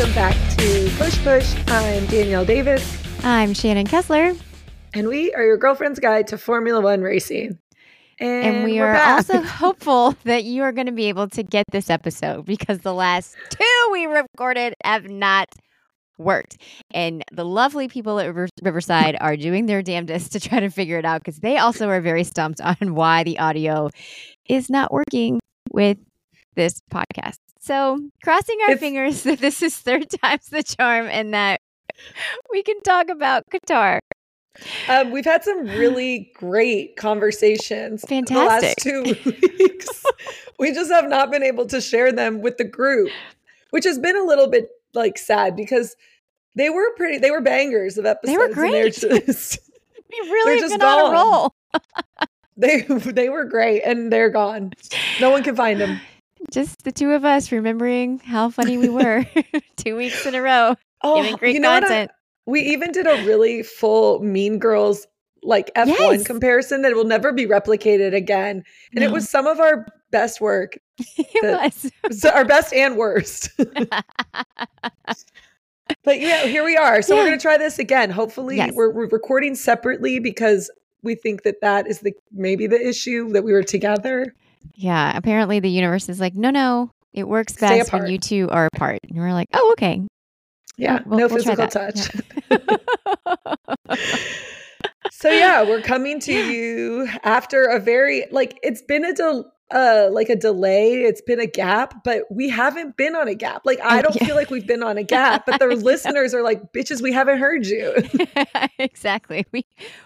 [0.00, 1.54] welcome back to Push Push.
[1.68, 4.32] I'm Danielle Davis, I'm Shannon Kessler,
[4.94, 7.58] and we are your girlfriend's guide to Formula One racing.
[8.18, 9.16] And, and we we're back.
[9.16, 12.94] also hopeful that you are going to be able to get this episode because the
[12.94, 15.50] last two we recorded have not
[16.16, 16.56] worked.
[16.92, 21.04] And the lovely people at Riverside are doing their damnedest to try to figure it
[21.04, 23.90] out because they also are very stumped on why the audio
[24.48, 25.98] is not working with
[26.56, 27.36] this podcast.
[27.60, 31.60] So, crossing our It's- fingers that this is third time's the charm and that
[32.50, 34.00] we can talk about Qatar.
[34.88, 40.04] Um, we've had some really great conversations the last two weeks.
[40.58, 43.10] we just have not been able to share them with the group,
[43.70, 45.94] which has been a little bit like sad because
[46.56, 47.18] they were pretty.
[47.18, 48.32] They were bangers of episodes.
[48.32, 49.26] They were and they're great.
[49.26, 49.58] just
[50.10, 51.12] We've really just been on a gone.
[51.12, 51.54] roll.
[52.56, 52.80] they
[53.12, 54.72] they were great, and they're gone.
[55.20, 56.00] No one can find them.
[56.50, 59.24] Just the two of us remembering how funny we were
[59.76, 62.10] two weeks in a row, Oh, giving great you know what I- content.
[62.46, 65.06] we even did a really full Mean Girls
[65.42, 66.26] like F1 Yes.
[66.26, 68.62] comparison that will never be replicated again.
[68.94, 71.90] And it was some of our best work, it was.
[72.18, 73.48] so our best and worst.
[76.04, 77.00] but yeah, here we are.
[77.02, 78.10] So we're going to try this again.
[78.10, 78.72] Hopefully, Yes.
[78.74, 80.70] we're, we're recording separately because
[81.02, 84.34] we think that that is the maybe the issue that we were together.
[84.74, 88.48] Yeah, apparently the universe is like, no, no, it works Stay best when you two
[88.50, 89.00] are apart.
[89.08, 90.02] And we're like, oh, okay.
[90.76, 92.08] Yeah, We'll- no we'll physical touch.
[92.50, 92.66] Yeah.
[95.10, 100.08] So yeah, we're coming to you after a very like it's been a del- uh
[100.12, 103.62] like a delay, it's been a gap, but we haven't been on a gap.
[103.64, 104.26] Like I don't yeah.
[104.26, 107.38] feel like we've been on a gap, but the listeners are like, "Bitches, we haven't
[107.38, 107.94] heard you."
[108.78, 109.46] exactly.
[109.52, 109.64] We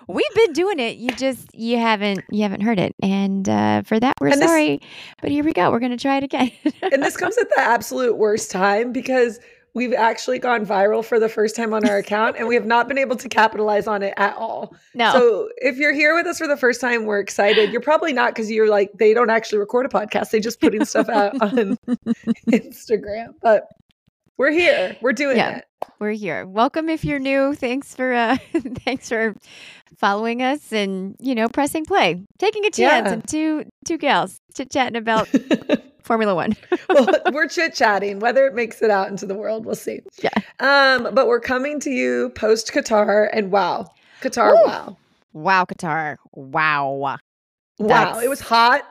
[0.09, 0.97] we've been doing it.
[0.97, 4.49] You just you haven't you haven't heard it, and uh, for that we're And this-
[4.49, 4.81] sorry.
[5.21, 5.71] but here we go.
[5.71, 6.51] We're gonna try it again.
[6.83, 9.41] and this comes at the absolute worst time because
[9.75, 12.87] we've actually gone viral for the first time on our account and we have not
[12.89, 14.75] been able to capitalize on it at all.
[14.95, 15.13] no.
[15.13, 17.73] So if you're here with us for the first time, we're excited.
[17.73, 20.85] You're probably not because you're like they don't actually record a podcast; they just putting
[20.85, 21.77] stuff out on
[22.51, 23.35] Instagram.
[23.43, 23.69] But
[24.37, 24.97] we're here.
[25.01, 25.59] We're doing Yeah.
[25.59, 25.65] it.
[25.99, 26.47] we're here.
[26.47, 27.55] Welcome if you're new.
[27.55, 28.37] Thanks for uh
[28.85, 29.35] thanks for
[29.97, 33.13] following us and you know pressing play, taking a chance, Yeah.
[33.13, 35.29] and two two gals chit chatting about
[36.05, 36.55] Formula One.
[36.91, 38.21] well, we're chit chatting.
[38.21, 40.01] Whether it makes it out into the world, we'll see.
[40.23, 40.31] Yeah.
[40.61, 43.87] Um, but we're coming to you post Qatar, and wow,
[44.23, 44.65] Qatar, Woo.
[44.65, 44.97] wow,
[45.33, 46.17] Wow, Qatar.
[46.33, 47.19] Wow.
[47.79, 48.19] wow.
[48.21, 48.83] It was hot.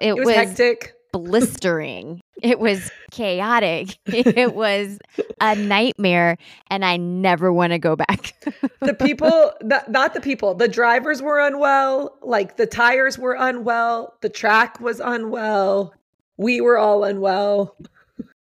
[0.00, 0.94] It, It was, was, hectic.
[1.12, 2.20] blistering.
[2.42, 3.98] it was chaotic.
[4.06, 4.98] It was
[5.40, 6.36] a nightmare,
[6.70, 8.32] and I never want to go back.
[8.80, 12.16] The people, not, not the people, the drivers were unwell.
[12.22, 14.14] Like the tires were unwell.
[14.22, 15.92] The track was unwell.
[16.36, 17.76] We were all unwell.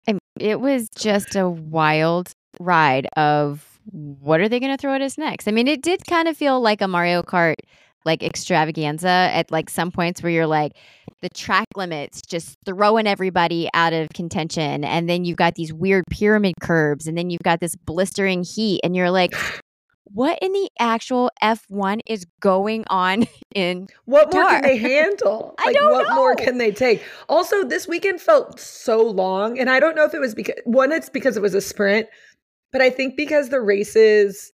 [0.07, 5.03] And it was just a wild ride of what are they going to throw at
[5.03, 5.49] us next?
[5.49, 7.57] I mean, it did kind of feel like a Mario Kart
[8.05, 10.73] like extravaganza at like some points where you're like
[11.23, 16.05] the track limits just throwing everybody out of contention and then you've got these weird
[16.11, 19.35] pyramid curves and then you've got this blistering heat and you're like
[20.05, 25.55] what in the actual F1 is going on in What more can they handle?
[25.59, 27.03] I Like, don't what more can they take?
[27.29, 29.59] Also, this weekend felt so long.
[29.59, 32.07] And I don't know if it was because, one, it's because it was a sprint,
[32.73, 34.53] but I think because the races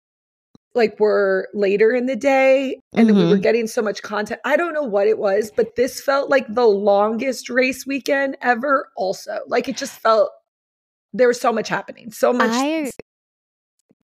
[0.75, 3.41] like were later in the day and then we were Mhm.
[3.41, 4.39] getting so much content.
[4.45, 8.89] I don't know what it was, but this felt like the longest race weekend ever,
[8.95, 9.39] also.
[9.47, 10.29] Like, it just felt
[11.13, 12.11] there was so much happening.
[12.11, 12.51] So much.
[12.51, 12.91] I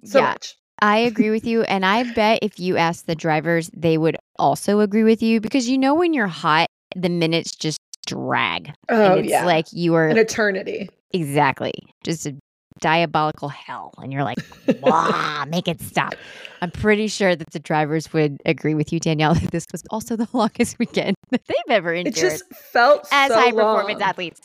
[0.03, 0.29] so yeah.
[0.29, 0.55] much.
[0.83, 1.63] I agree with you.
[1.63, 5.69] And I bet if you ask the drivers, they would also agree with you because
[5.69, 8.73] you know, when you're hot, the minutes just drag.
[8.89, 9.45] Oh, and it's yeah.
[9.45, 10.89] like you are An eternity.
[11.13, 11.73] exactly
[12.03, 12.35] just a
[12.79, 13.93] diabolical hell.
[13.97, 14.37] And you're like,
[14.81, 16.15] wow, make it stop.
[16.61, 20.15] I'm pretty sure that the drivers would agree with you, Danielle, that this was also
[20.15, 24.41] the longest weekend that they've ever endured It just felt as so high performance athletes.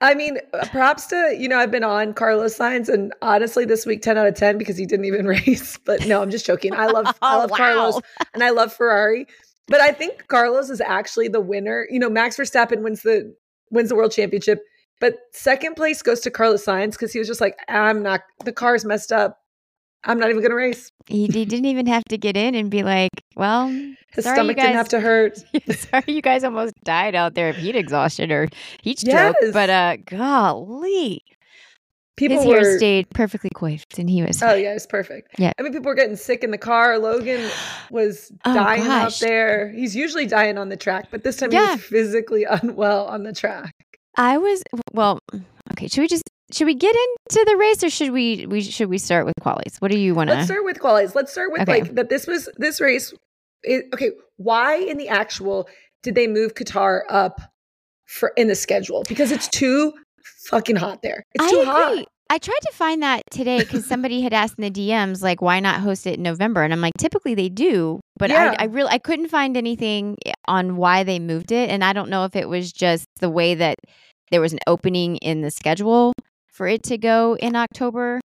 [0.00, 3.84] I mean, uh, props to, you know, I've been on Carlos Sainz and honestly this
[3.84, 5.78] week 10 out of 10 because he didn't even race.
[5.84, 6.72] But no, I'm just joking.
[6.74, 8.00] I love I love Carlos
[8.34, 9.26] and I love Ferrari.
[9.68, 11.86] But I think Carlos is actually the winner.
[11.90, 13.34] You know, Max Verstappen wins the
[13.70, 14.64] wins the world championship,
[15.00, 18.52] but second place goes to Carlos Sainz because he was just like, I'm not the
[18.52, 19.38] car's messed up.
[20.04, 20.90] I'm not even gonna race.
[21.06, 23.68] he, he didn't even have to get in and be like, well,
[24.12, 25.38] His stomach didn't have to hurt.
[25.70, 28.48] Sorry, you guys almost died out there of heat exhaustion or
[28.82, 29.34] heat stroke.
[29.42, 29.52] Yes.
[29.52, 31.22] But uh, golly,
[32.16, 34.42] People his were hair stayed perfectly coiffed, and he was.
[34.42, 35.38] Oh yeah, it's perfect.
[35.38, 35.52] Yeah.
[35.58, 36.98] I mean, people were getting sick in the car.
[36.98, 37.48] Logan
[37.90, 39.70] was Oh, dying out there.
[39.70, 43.32] He's usually dying on the track, but this time he was physically unwell on the
[43.32, 43.72] track.
[44.18, 44.62] I was
[44.92, 45.20] well.
[45.72, 48.88] Okay, should we just should we get into the race or should we we should
[48.90, 49.76] we start with qualies?
[49.80, 50.34] What do you want to?
[50.36, 51.14] Let's start with qualies.
[51.14, 51.80] Let's start with Okay.
[51.82, 52.08] like that.
[52.10, 53.14] This was this race.
[53.62, 55.68] It, okay, why in the actual
[56.02, 57.40] did they move Qatar up
[58.06, 59.04] for in the schedule?
[59.08, 59.92] Because it's too
[60.46, 61.22] fucking hot there.
[61.34, 61.72] It's I too agree.
[61.72, 62.04] hot.
[62.30, 65.60] I tried to find that today because somebody had asked in the DMs like, why
[65.60, 66.62] not host it in November?
[66.62, 68.54] And I'm like, typically they do, but Yeah.
[68.58, 71.92] I, I really I couldn't find anything eh, on why they moved it, and I
[71.94, 73.76] don't know if it was just the way that
[74.30, 76.12] there was an opening in the schedule
[76.46, 78.20] for it to go in October.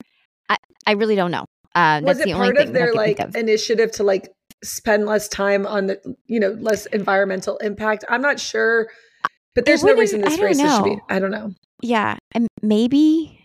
[0.50, 1.46] I I really don't know.
[1.76, 3.36] Uh, Was that's it the only part thing of their like of.
[3.36, 4.30] initiative to like
[4.64, 8.06] spend less time on the you know less environmental impact?
[8.10, 8.90] I'm not sure,
[9.56, 11.00] but there's no reason this race should be.
[11.10, 13.40] I don't know Yeah, and maybe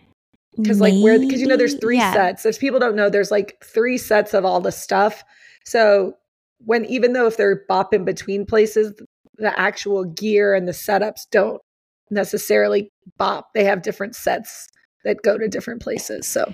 [0.57, 2.13] because like where because you know there's three yeah.
[2.13, 2.45] sets.
[2.45, 5.25] If people don't know, there's like three sets of all the stuff.
[5.65, 6.15] So
[6.59, 8.93] when even though if they're bopping between places,
[9.37, 11.63] the actual gear and the setups don't
[12.11, 13.53] necessarily bop.
[13.55, 14.69] They have different sets
[15.05, 16.27] that go to different places.
[16.27, 16.53] So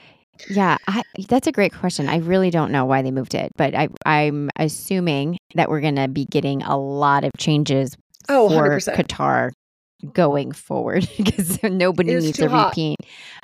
[0.48, 2.08] Yeah, I, that's a great question.
[2.08, 5.96] I really don't know why they moved it, but I, I'm assuming that we're going
[5.96, 7.96] to be getting a lot of changes
[8.28, 8.96] oh, for 100%.
[8.96, 9.50] Qatar
[10.12, 12.68] going forward because nobody needs a hot.
[12.68, 12.98] repeat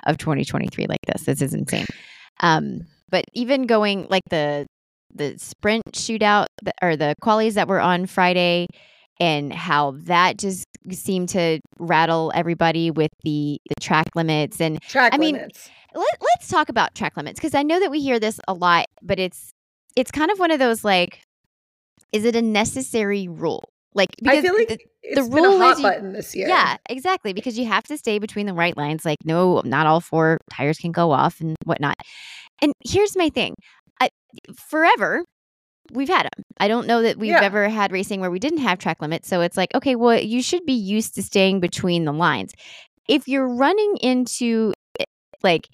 [0.07, 1.25] of 2023 like this.
[1.25, 1.87] This is insane.
[2.43, 4.67] Um, but even going like the
[5.15, 6.47] the sprint shootout
[6.81, 8.67] or the qualies that were on Friday
[9.21, 15.13] and how that just seemed to rattle everybody with the the track limits and track
[15.15, 15.69] I mean, limits.
[15.95, 18.87] let, let's talk about track limits because I know that we hear this a lot,
[19.03, 19.51] but it's
[19.95, 21.21] it's kind of one of those like,
[22.13, 23.69] is it a necessary rule?
[23.93, 26.37] Like, because I feel like the- it's been rule a hot is you- button this
[26.37, 26.47] year.
[26.49, 29.05] yeah, exactly, because you have to stay between the right lines.
[29.05, 31.97] Like, no, not all four tires can go off and whatnot.
[32.63, 33.55] And here's my thing:
[34.01, 34.09] I,
[34.57, 35.25] forever.
[35.93, 36.45] We've had them.
[36.59, 37.43] I don't know that we've Yeah.
[37.43, 39.29] ever had racing where we didn't have track limits.
[39.29, 42.53] So it's like, okay, well, you should be used to staying between the lines.
[43.09, 45.05] If you're running into eh,
[45.43, 45.69] like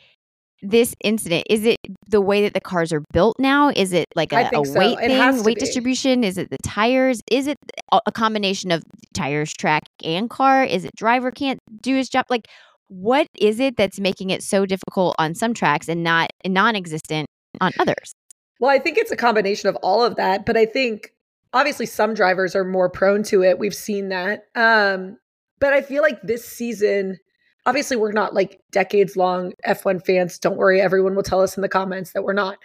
[0.62, 1.76] this incident, is it
[2.08, 3.70] the way that the cars are built now?
[3.76, 4.78] Is it like a, so.
[4.78, 5.60] weight has thing, weight be.
[5.60, 6.24] distribution?
[6.24, 7.20] Is it the tires?
[7.30, 7.58] Is it
[7.92, 8.82] a a combination of
[9.14, 10.64] tires, track, and car?
[10.64, 12.24] Is it driver can't do his job?
[12.30, 12.46] Like,
[12.88, 17.26] what is it that's making it so difficult on some tracks and not non-existent
[17.60, 18.12] on others?
[18.60, 21.12] Well, I think it's a combination of all of that, but I think
[21.52, 23.58] obviously some drivers are more prone to it.
[23.58, 24.44] We've seen that.
[24.54, 25.18] Um,
[25.58, 27.18] but I feel like this season,
[27.64, 30.38] obviously, we're not like decades long F1 fans.
[30.38, 32.58] Don't worry, everyone will tell us in the comments that we're not.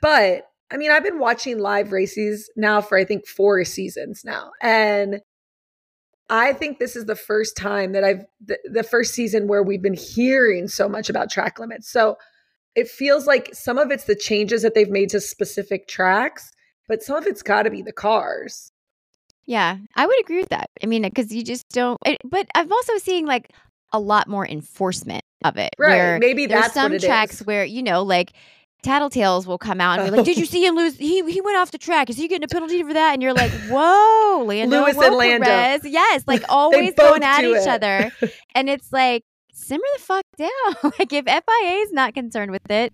[0.00, 4.50] But I mean, I've been watching live races now for I think four seasons now.
[4.60, 5.20] And
[6.28, 9.82] I think this is the first time that I've the, the first season where we've
[9.82, 11.90] been hearing so much about track limits.
[11.90, 12.16] So
[12.76, 16.52] it feels like some of it's the changes that they've made to specific tracks,
[16.86, 18.70] but some of it's got to be the cars.
[19.46, 20.68] Yeah, I would agree with that.
[20.82, 21.98] I mean, because you just don't.
[22.04, 23.52] It, but I'm also seeing like
[23.92, 25.70] a lot more enforcement of it.
[25.78, 26.18] Right.
[26.18, 27.46] Maybe there's that's some what it tracks is.
[27.46, 28.32] where you know, like
[28.84, 30.46] Tattletales will come out and be like, "Did you oh.
[30.46, 30.96] see him lose?
[30.96, 32.10] He he went off the track.
[32.10, 35.14] Is he getting a penalty for that?" And you're like, "Whoa, Lando, Lewis whoa, and
[35.14, 35.46] Lando.
[35.46, 37.68] Perez." Yes, like always going at each it.
[37.68, 38.12] other,
[38.54, 39.24] and it's like
[39.56, 40.92] simmer the fuck down.
[40.98, 42.92] like if FIA is not concerned with it.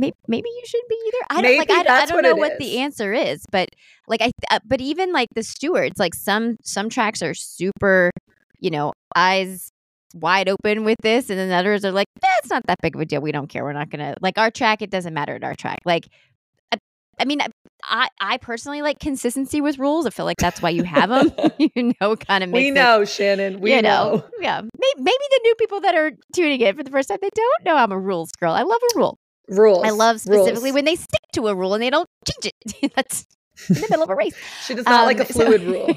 [0.00, 1.26] Maybe, maybe you shouldn't be either.
[1.30, 1.70] I don't like.
[1.72, 2.58] I, don't- I don't what know what is.
[2.58, 3.68] the answer is, but
[4.06, 4.30] like I.
[4.48, 8.12] Uh, but even like the stewards, like some some tracks are super,
[8.60, 9.72] you know, eyes
[10.14, 13.06] wide open with this, and then others are like, that's not that big of a
[13.06, 13.20] deal.
[13.20, 13.64] We don't care.
[13.64, 14.82] We're not gonna like our track.
[14.82, 15.80] It doesn't matter at our track.
[15.84, 16.06] Like,
[17.20, 17.40] I, mean,
[17.84, 20.06] I I personally like consistency with rules.
[20.06, 21.32] I feel like that's why you have them.
[21.58, 23.60] you know, kind of makes We it- know, Shannon.
[23.60, 24.24] We you know, know.
[24.40, 24.60] yeah.
[24.60, 27.64] Maybe, maybe the new people that are tuning in for the first time, they don't
[27.64, 28.52] know I'm a rules girl.
[28.52, 29.18] I love a rule.
[29.48, 29.82] Rules.
[29.84, 30.74] I love specifically Rules.
[30.74, 32.92] when they stick to a rule and they don't change it.
[32.96, 33.24] That's
[33.70, 34.36] in the middle of a race.
[34.66, 35.96] She does not like Um, a so- fluid rule.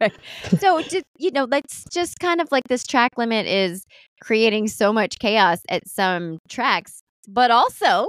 [0.00, 0.12] right.
[0.58, 3.84] So just you know, that's just kind of like this track limit is
[4.20, 8.08] creating so much chaos at some tracks, but also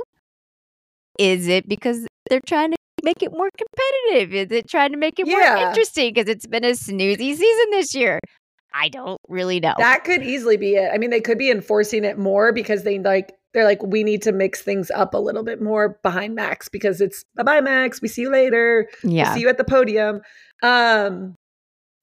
[1.20, 4.34] is it because they're trying to make it more competitive?
[4.34, 7.94] Is it trying to make it more interesting because it's been a snoozy season this
[7.94, 8.20] year?
[8.74, 9.76] I don't really know.
[9.78, 10.90] That could easily be it.
[10.94, 14.24] I mean, they could be enforcing it more because they like they're like we need
[14.24, 18.02] to mix things up a little bit more behind Max because it's bye bye Max.
[18.02, 18.90] We see you later.
[19.04, 19.34] We'll yeah.
[19.34, 20.22] see you at the podium.
[20.64, 21.36] Um,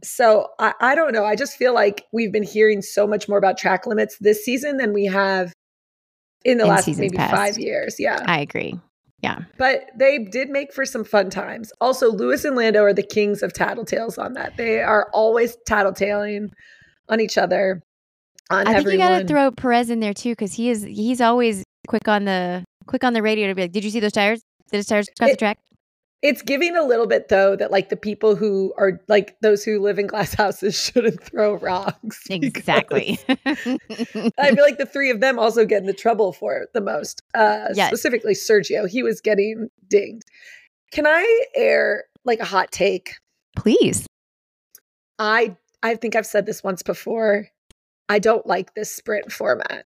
[0.05, 1.25] so I, I don't know.
[1.25, 4.77] I just feel like we've been hearing so much more about track limits this season
[4.77, 5.53] than we have
[6.45, 7.35] in the In last maybe past.
[7.35, 7.97] five years.
[7.99, 8.23] Yeah.
[8.27, 8.79] I agree.
[9.59, 11.73] But they did make for some fun times.
[11.81, 14.57] Also, Lewis and Lando are the kings of tattletales on that.
[14.57, 16.51] They are always tattletaling
[17.09, 17.83] on each other,
[18.51, 18.93] on I think everyone.
[18.93, 22.25] you got to throw Perez in there too because he is he's always quick on
[22.25, 24.43] the quick on the radio to be like, "Did you see those tires?
[24.71, 25.59] Did his tires cut the track?"
[26.23, 29.81] It's giving a little bit though that like the people who are like those who
[29.81, 32.21] live in glass houses shouldn't throw rocks.
[32.31, 33.19] Exactly.
[33.27, 37.23] I feel like the three of them also get into trouble for it the most.
[37.35, 37.89] Uh Yes.
[37.89, 38.89] specifically Sergio.
[38.89, 40.25] He was getting dinged.
[40.93, 43.15] Can I air like a hot take?
[43.57, 44.07] Please.
[45.19, 47.49] I I think I've said this once before.
[48.11, 49.85] I don't like this sprint format.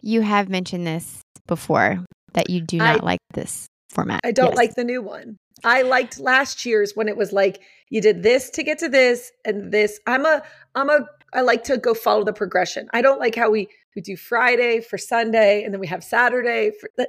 [0.00, 4.20] You have mentioned this before that you do I- not like this format.
[4.24, 4.56] I don't Yes.
[4.56, 5.36] like the new one.
[5.64, 9.30] I liked last year's when it was like you did this to get to this
[9.44, 10.00] and this.
[10.06, 10.42] I'm a
[10.74, 12.88] I'm a I like to go follow the progression.
[12.92, 16.70] I don't like how we we do Friday for Sunday and then we have Saturday
[16.80, 17.08] for the,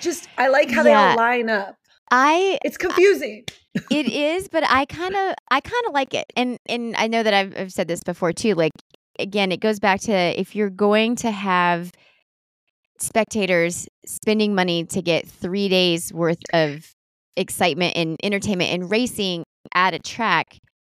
[0.00, 1.76] just I like how they all line up.
[2.10, 3.44] I It's confusing.
[3.90, 6.26] it is, but I kind of I kind of like it.
[6.36, 8.54] And and I know that I've, I've said this before too.
[8.54, 8.72] Like
[9.18, 11.92] again, it goes back to if you're going to have
[12.98, 16.92] spectators spending money to get 3 days worth of
[17.36, 20.58] excitement and entertainment and racing at a track,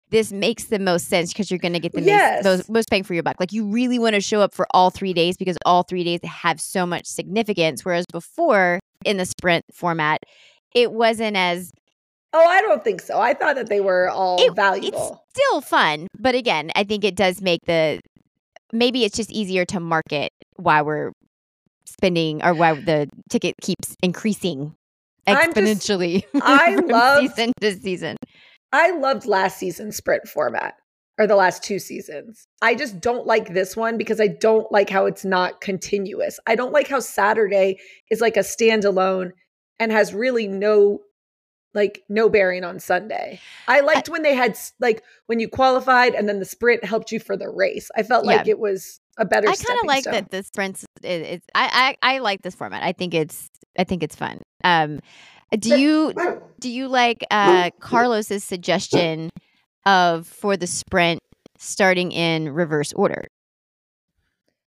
[0.10, 2.44] this makes the most sense because you're going to get the Yes.
[2.44, 3.36] most, most bang for your buck.
[3.39, 6.20] Like you really want to show up for all 3 days because all 3 days
[6.24, 10.20] have so much significance whereas before in the sprint format
[10.75, 11.72] it wasn't as
[12.34, 13.20] Oh, I don't think so.
[13.20, 15.22] I thought that they were all It- valuable.
[15.36, 18.00] It's still fun, but again, I think it does make the
[18.72, 21.12] maybe it's just easier to market why we're
[21.91, 24.75] spending or why the ticket keeps increasing
[25.27, 25.55] I'm just-
[25.89, 26.24] exponentially.
[26.41, 28.17] I loved- season to season.
[28.74, 30.75] I loved last season's sprint format
[31.19, 32.48] or the last two seasons.
[32.62, 36.39] I just don't like this one because I don't like how it's not continuous.
[36.48, 37.79] I don't like how Saturday
[38.10, 39.31] is like a standalone
[39.77, 41.01] and has really no
[41.74, 43.41] like no bearing on Sunday.
[43.67, 47.19] I liked when they had like when you qualified and then the sprint helped you
[47.19, 47.91] for the race.
[47.95, 50.13] I felt like it was a better I kind of like stone.
[50.13, 50.86] that the sprints.
[51.03, 52.84] It, it's I, I I like this format.
[52.84, 54.41] I think it's I think it's fun.
[54.63, 55.00] Um,
[55.58, 56.13] do you
[56.60, 59.30] do you like uh Carlos's suggestion
[59.86, 61.20] of for the sprint
[61.58, 63.27] starting in reverse order?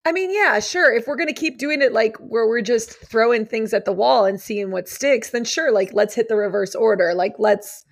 [0.05, 0.95] I mean, yeah, sure.
[0.95, 3.93] If we're going to keep doing it like where we're just throwing things at the
[3.93, 7.13] wall and seeing what sticks, then sure, like let's hit the reverse order.
[7.13, 7.85] Like let's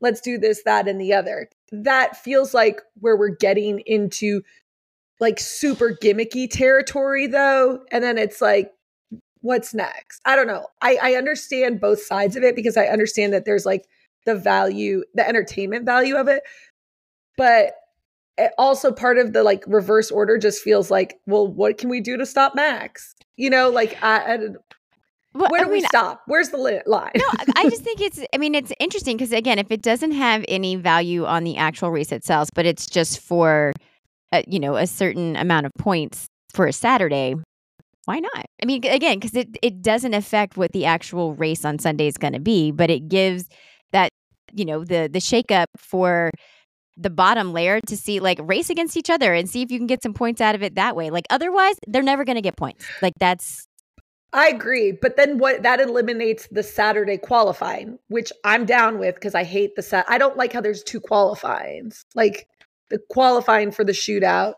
[0.00, 1.48] let's do this that and the other.
[1.72, 4.42] That feels like where we're getting into
[5.20, 8.70] like super gimmicky territory though, and then it's like
[9.40, 10.20] what's next?
[10.24, 10.66] I don't know.
[10.82, 13.84] I I understand both sides of it because I understand that there's like
[14.26, 16.42] the value, the entertainment value of it.
[17.36, 17.74] But
[18.38, 22.00] it also part of the like reverse order just feels like, well, what can we
[22.00, 23.14] do to stop Max?
[23.36, 24.56] You know, like I, I don't-
[25.34, 26.22] Well, where I do we stop?
[26.26, 26.80] Where's the line?
[27.16, 28.20] no, I- I just think it's.
[28.32, 31.90] I mean, it's interesting because again, if it doesn't have any value on the actual
[31.90, 33.72] race itself, but it's just for,
[34.34, 37.36] uh, you know, a certain amount of points for a Saturday,
[38.06, 38.46] why not?
[38.60, 42.16] I mean, again, because it it doesn't affect what the actual race on Sunday is
[42.16, 43.48] going to be, but it gives
[43.92, 44.10] that
[44.52, 46.30] you know the the shakeup for
[46.96, 49.86] the bottom layer to see like race against each other and see if you can
[49.86, 51.10] get some points out of it that way.
[51.10, 52.84] Like otherwise, they're never going to get points.
[53.00, 53.66] Like that's
[54.32, 55.62] I agree, but then what?
[55.62, 60.04] That eliminates the Saturday qualifying, which I'm down with because I hate the set.
[60.08, 62.48] I don't like how there's two qualifyings, like
[63.10, 64.54] qualifying for the shootout.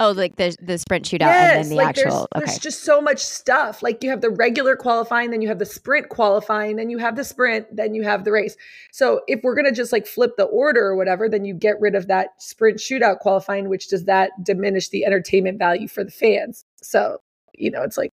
[0.00, 2.04] oh, like the the sprint shootout and then the like actual.
[2.04, 2.44] there's, okay.
[2.46, 3.82] there's just so much stuff.
[3.82, 7.16] Like you have the regular qualifying, then you have the sprint qualifying, then you have
[7.16, 8.56] the sprint, then you have the race.
[8.92, 11.94] So if we're gonna just like flip the order or whatever, then you get rid
[11.94, 16.64] of that sprint shootout qualifying, which does that diminish the entertainment value for the fans?
[16.82, 17.18] So
[17.54, 18.12] you know, it's like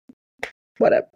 [0.79, 1.07] whatever.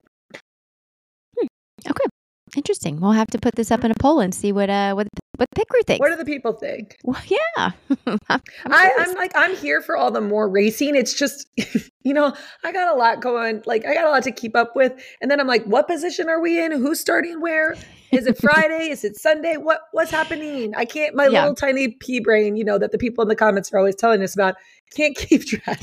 [1.39, 1.47] Hmm,
[1.89, 2.10] okay.
[2.55, 2.99] Interesting.
[2.99, 5.49] We'll have to put this up in a poll and see what uh what what
[5.51, 5.99] the pit crew thinks.
[5.99, 6.97] What do the people think?
[7.03, 7.71] well, yeah.
[8.07, 8.17] I'm,
[8.65, 10.95] I'm I'm like, I'm here for all the more racing.
[10.95, 11.47] It's just,
[12.03, 13.63] you know, I got a lot going.
[13.65, 14.93] Like, I got a lot to keep up with.
[15.21, 16.71] And then I'm like, what position are we in?
[16.71, 17.75] Who's starting where?
[18.11, 18.89] Is it Friday?
[18.89, 19.55] Is it Sunday?
[19.57, 20.73] What What's happening?
[20.75, 21.15] I can't.
[21.15, 21.41] My Yeah.
[21.41, 24.21] little tiny pea brain, you know, that the people in the comments are always telling
[24.21, 24.55] us about,
[24.95, 25.79] can't keep track.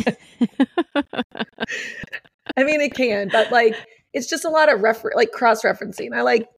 [2.57, 3.75] I mean, it can, but like,
[4.13, 6.15] it's just a lot of refer like cross referencing.
[6.15, 6.49] I like,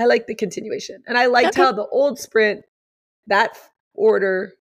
[0.00, 1.62] I like the continuation, and I liked Okay.
[1.62, 2.64] how the old sprint
[3.26, 3.56] that
[3.94, 4.54] order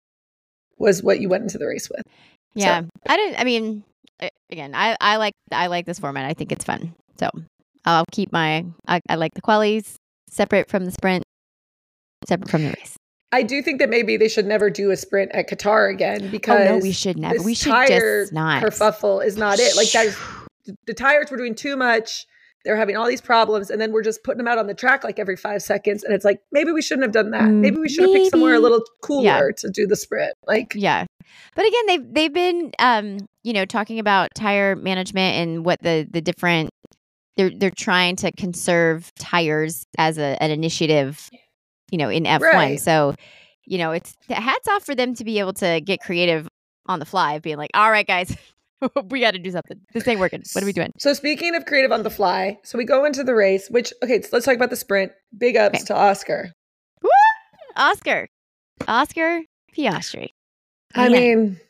[0.79, 2.03] was what you went into the race with.
[2.55, 2.83] yeah.
[3.07, 3.41] I didn't.
[3.41, 3.85] I mean,
[4.51, 6.25] again, I I like I like this format.
[6.29, 6.95] I think it's fun.
[7.19, 7.31] So
[7.85, 8.65] I'll keep my.
[8.87, 9.95] I, I like the qualies
[10.29, 11.25] separate from the sprint,
[12.27, 12.97] separate from the race.
[13.31, 16.67] I do think that maybe they should never do a sprint at Qatar again because
[16.69, 17.43] oh no, we should never.
[17.43, 18.63] We should tire just not.
[18.63, 19.77] kerfuffle is not it.
[19.77, 20.17] Like that
[20.87, 22.27] the tires were doing too much.
[22.69, 25.03] They're having all these problems, and then we're just putting them out on the track
[25.05, 26.05] like every five seconds.
[26.05, 27.45] And it's like maybe we shouldn't have done that.
[27.45, 29.51] Mm, Maybe we should have picked somewhere a little cooler Yeah.
[29.57, 30.35] to do the sprint.
[30.47, 31.07] Like Yeah.
[31.57, 36.07] But again, they've they've been um, you know, talking about tire management and what the
[36.11, 36.69] the different
[37.39, 41.31] they're they're trying to conserve tires as a, an initiative,
[41.91, 42.41] you know, in F1.
[42.43, 42.79] Right.
[42.81, 43.15] So,
[43.65, 46.47] you know, it's hats off for them to be able to get creative
[46.85, 48.37] on the fly, of being like, "All right, guys,
[49.11, 49.81] we got to do something.
[49.93, 50.43] This ain't working.
[50.53, 53.25] What are we doing?" So speaking of creative on the fly, so we go into
[53.25, 55.13] the race, which okay, so let's talk about the sprint.
[55.37, 55.85] Big ups Okay.
[55.87, 56.53] to Oscar.
[57.77, 58.29] Oscar,
[58.87, 59.43] Oscar
[59.77, 60.29] Piastri.
[60.95, 61.61] I Man, mean,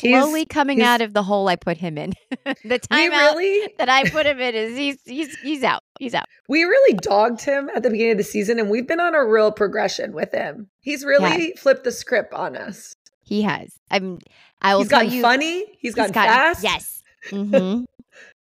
[0.00, 2.12] he's- slowly coming he's- out of the hole I put him in.
[2.64, 5.82] the timeout really that I put him in is he's he's he's out.
[6.00, 6.26] He's out.
[6.48, 9.24] we really dogged him at the beginning of the season and we've been on a
[9.24, 10.68] real progression with him.
[10.80, 12.94] He's really flipped the script on us.
[13.22, 13.72] He has.
[13.90, 14.18] I'm.
[14.62, 15.22] I will He's gotten you.
[15.22, 16.62] funny, he's he's gotten gotten- fast.
[16.64, 17.02] Yes.
[17.30, 17.84] hmm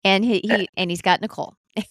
[0.05, 1.55] and he, he and he's got Nicole.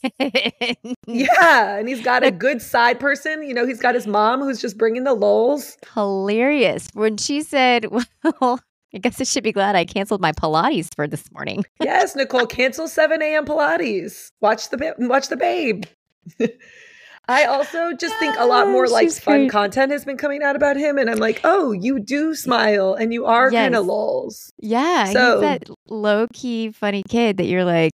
[1.08, 3.44] Yeah, and he's got a good side person.
[3.44, 5.78] You know, he's got his mom who's just bringing the lols.
[5.94, 7.86] Hilarious when she said,
[8.42, 8.60] "Well,
[8.94, 12.46] I guess I should be glad I canceled my Pilates for this morning." Yes, Nicole,
[12.46, 13.46] cancel 7 a.m.
[13.46, 14.30] Pilates.
[14.42, 15.86] Watch the watch the babe.
[17.28, 19.52] I also just think a lot more Ah, like she's fun great.
[19.52, 23.14] content has been coming out about him, and I'm like, oh, you do smile, and
[23.14, 24.52] you are kind of lols.
[24.60, 27.92] Yeah, So- he's that low key funny kid that you're like,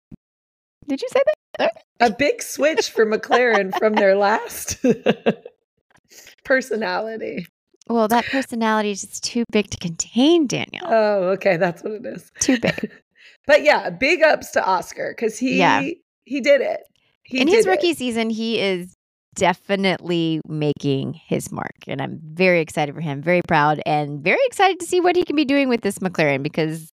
[0.88, 1.22] "Did you say
[1.60, 4.78] that?" A big switch for McLaren from their last
[6.44, 7.48] personality.
[7.88, 10.86] Well, that personality is just too big to contain, Daniel.
[10.86, 12.32] Oh, okay, that's what it is.
[12.40, 12.92] too big.
[13.48, 15.82] But yeah, big ups to Oscar because he Yeah.
[16.26, 16.82] he did it.
[17.24, 17.70] He in his did it.
[17.72, 18.96] rookie season, he is
[19.36, 21.76] definitely making his mark.
[21.88, 25.24] And I'm very excited for him, very proud, and very excited to see what he
[25.24, 26.90] can be doing with this McLaren because,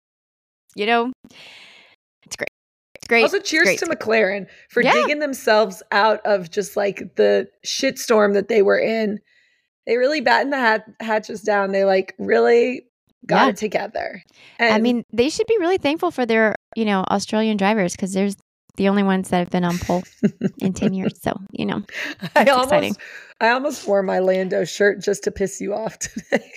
[0.74, 1.12] you know,
[2.24, 2.48] it's great.
[2.96, 3.22] It's great.
[3.22, 3.78] Also, cheers great.
[3.78, 4.92] to McLaren for Yeah.
[4.92, 9.20] digging themselves out of just like the shitstorm that they were in.
[9.86, 11.72] They really batten the hat- hatches down.
[11.72, 12.82] They like really
[13.26, 13.48] got Yeah.
[13.50, 14.22] it together.
[14.58, 18.36] I mean, they should be really thankful for their, you know, Australian drivers because there's
[18.80, 20.02] the only ones that have been on pole
[20.58, 21.20] in 10 years.
[21.20, 21.82] So, you know,
[22.34, 22.96] I almost, exciting.
[23.38, 26.50] I almost wore my Lando shirt just to piss you off today.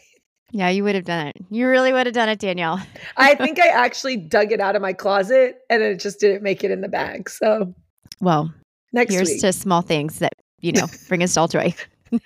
[0.52, 1.36] yeah, you would have done it.
[1.50, 2.82] You really would have done it, Danielle.
[3.18, 6.64] I think I actually dug it out of my closet and it just didn't make
[6.64, 7.30] it in the bag.
[7.30, 7.76] So
[8.22, 8.54] Well,
[8.94, 9.42] next here's week.
[9.42, 11.76] to small things that, you know, bring us all joy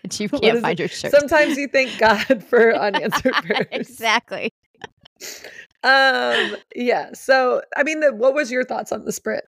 [0.03, 0.83] that you can't find it?
[0.83, 1.09] your shirt.
[1.11, 3.65] Sometimes you thank God for unanswered prayers.
[3.71, 4.53] exactly.
[5.83, 7.13] Um, yeah.
[7.13, 9.43] So, I mean, the, what was your thoughts on the sprint?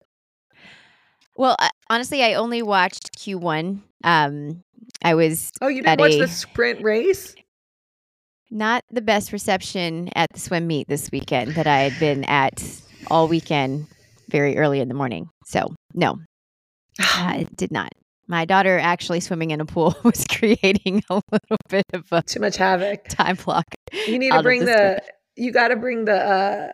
[1.40, 3.80] Well, I, honestly, I only watched Q1.
[4.04, 4.62] Um,
[5.02, 7.34] I was Oh, you didn't watch a- the sprint race?
[8.52, 12.62] not the best reception at the swim meet this weekend that I had been at
[13.10, 13.88] all weekend,
[14.28, 15.30] very early in the morning.
[15.46, 16.18] So, no,
[17.00, 17.90] uh, it did not.
[18.28, 22.42] My daughter actually swimming in a pool was creating a little bit of a Too
[22.42, 23.08] much havoc.
[23.08, 23.66] time block.
[24.08, 25.02] You need to bring the the.
[25.42, 26.16] You got to bring the.
[26.16, 26.72] uh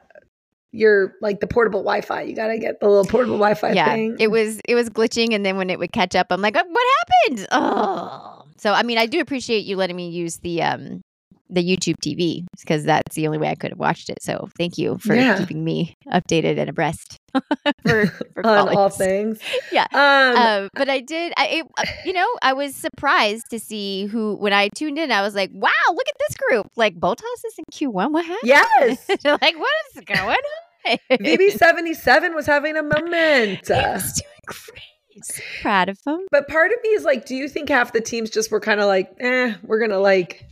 [0.76, 2.22] your like the portable Wi-Fi.
[2.24, 4.18] You got to get the little portable Wi-Fi yeah, thing.
[4.20, 6.64] it was it was glitching, and then when it would catch up, I'm like, "Uh,
[6.68, 6.88] "What
[7.28, 11.02] happened?" Oh, so I mean, I do appreciate you letting me use the um
[11.50, 14.18] the YouTube TV because that's the only way I could have watched it.
[14.22, 15.38] So thank you for Yeah.
[15.38, 17.18] keeping me updated and abreast
[17.86, 19.40] for for on all things.
[19.72, 19.88] Yeah.
[19.94, 21.34] Um, Um, but I did.
[21.38, 25.12] I, it, uh, you know, I was surprised to see who when I tuned in.
[25.12, 26.68] I was like, "Wow, look at this group!
[26.76, 28.12] Like Bottas is in Q1.
[28.12, 28.40] What happened?
[28.48, 29.06] yes.
[29.24, 33.68] like what is going on?" VB77 was having a moment.
[33.68, 35.24] He Uh, was doing great.
[35.24, 36.20] So proud of him.
[36.30, 38.82] but part of me is like, do you think half the teams just were kind
[38.82, 40.46] of like, eh, we're gonna like,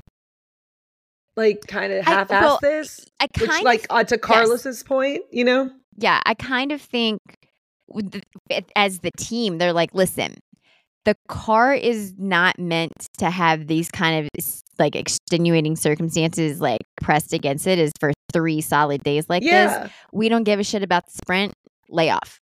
[1.36, 3.06] like kind of half-ass well, this?
[3.20, 5.70] I Which, kind like, of uh, to Carlos's point, you know?
[5.98, 7.20] Yeah, I kind of think
[7.96, 10.36] it- eh, as the team, they're like, listen,
[11.06, 14.30] the car is not meant to have these kind of
[14.80, 19.92] like extenuating circumstances like pressed against it is for three solid days like this.
[20.12, 21.54] We don't give a shit about the sprint.
[21.90, 22.40] Lay off.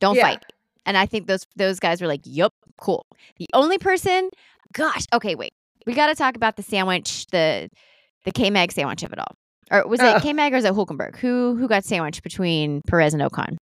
[0.00, 0.22] Don't Yeah.
[0.22, 0.44] fight.
[0.86, 3.06] And I think those those guys were like, "Yep, cool."
[3.38, 4.28] The only person,
[4.72, 5.52] gosh, okay, wait,
[5.86, 7.68] we got to talk about the sandwich, the
[8.24, 9.36] the K Mag sandwich of it all.
[9.70, 10.20] Or was it Oh.
[10.20, 11.16] K Mag or is it Hulkenberg?
[11.16, 13.56] Who who got sandwiched between Perez and Ocon?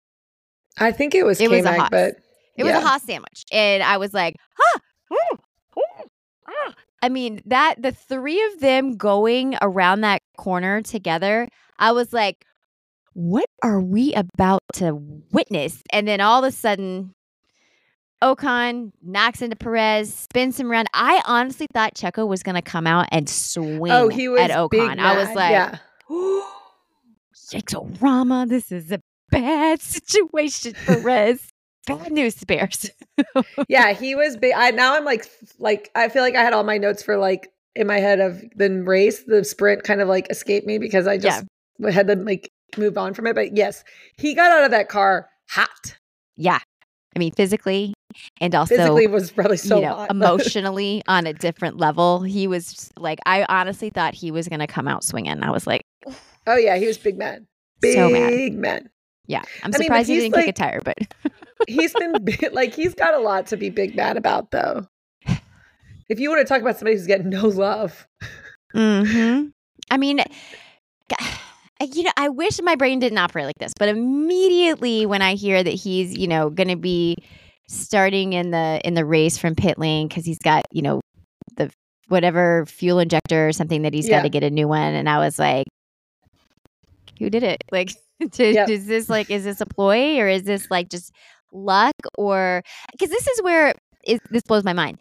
[0.80, 1.90] I think it was It was a K-Mag, Haas.
[1.90, 2.16] but
[2.56, 4.80] It was a Haas sandwich, and I was like, "Huh."
[5.12, 5.38] mm,
[5.78, 6.08] mm,
[6.48, 11.48] ah." I mean that the three of them going around that corner together,
[11.80, 12.46] I was like,
[13.14, 14.94] "What are we about to
[15.32, 17.14] witness?" And then all of a sudden,
[18.24, 20.88] Ocon knocks into Perez, spins him around.
[20.94, 24.52] I honestly thought Checo was going to come out and swing oh, he was at
[24.52, 25.00] Ocon.
[25.00, 25.78] I was like, yeah.
[26.10, 26.44] Yikes,
[28.50, 31.50] This is a bad situation, for Perez.
[31.86, 32.90] bad news, Bears.
[33.68, 34.54] yeah, he was big.
[34.56, 35.26] I now I'm like
[35.60, 38.42] like I feel like I had all my notes for like in my head of
[38.56, 41.46] the race, the sprint kind of like escaped me because I just
[41.92, 43.36] had to like move on from it.
[43.36, 43.84] But yes,
[44.18, 45.98] he got out of that car hot.
[46.36, 46.60] yeah.
[47.16, 47.94] I mean, physically
[48.42, 52.22] and also Physically was probably so you know, emotionally on a different level.
[52.22, 55.44] He was like, I honestly thought he was going to come out swinging.
[55.44, 55.82] I was like,
[56.48, 57.48] oh yeah, he was big man.
[57.82, 58.54] Big So mad.
[58.54, 58.90] man.
[59.28, 60.98] yeah, I'm I mean, surprised he he's didn't kick a tire, but
[61.68, 62.14] He's been
[62.54, 64.88] like he's got a lot to be big mad about though.
[66.10, 68.08] If you want to talk about somebody who's getting no love,
[68.74, 69.48] hmm
[69.90, 70.20] I mean,
[71.82, 75.64] you know, I wish my brain didn't operate like this, but immediately when I hear
[75.64, 77.18] that he's, you know, going to be
[77.68, 81.02] starting in the in the race from pit lane because he's got, you know,
[81.56, 81.70] the
[82.08, 85.20] whatever fuel injector or something that he's got to get a new one, and I
[85.20, 85.66] was like,
[87.20, 87.64] who did it?
[87.72, 87.92] Like,
[88.32, 88.70] to, Yep.
[88.70, 91.12] is this like, is this a ploy or is this like just
[91.54, 94.98] luck or because this is where it, this blows my mind.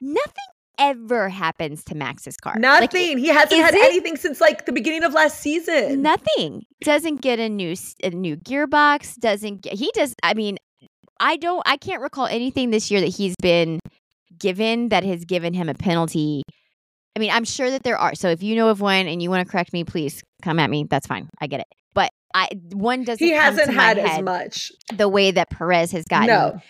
[0.00, 0.44] Nothing
[0.78, 2.54] ever happens to Max's car.
[2.54, 3.18] Like, nothing.
[3.18, 6.00] he hasn't had it- anything since like the beginning of last season.
[6.02, 6.62] Nothing.
[6.82, 9.16] Doesn't get a new a new gearbox.
[9.16, 9.72] Doesn't get.
[9.74, 10.14] He does.
[10.22, 10.56] I mean,
[11.20, 11.62] I don't.
[11.66, 13.78] I can't recall anything this year that he's been
[14.38, 16.42] given that has given him a penalty.
[17.14, 18.14] I mean, I'm sure that there are.
[18.14, 20.70] So if you know of one and you want to correct me, please come at
[20.70, 20.86] me.
[20.88, 21.28] That's fine.
[21.40, 21.66] I get it.
[21.94, 23.24] But I one doesn't.
[23.24, 24.72] he hasn't had as much.
[24.94, 26.28] the way that Perez has gotten.
[26.28, 26.60] No.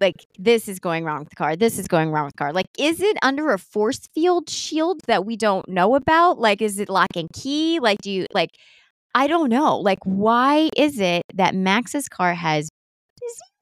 [0.00, 1.56] Like this is going wrong with the car.
[1.56, 2.52] This is going wrong with the car.
[2.52, 6.38] Like, is it under a force field shield that we don't know about?
[6.38, 7.78] Like, is it lock and key?
[7.80, 8.50] Like, do you like?
[9.14, 9.76] I don't know.
[9.78, 12.70] Like, why is it that Max's car has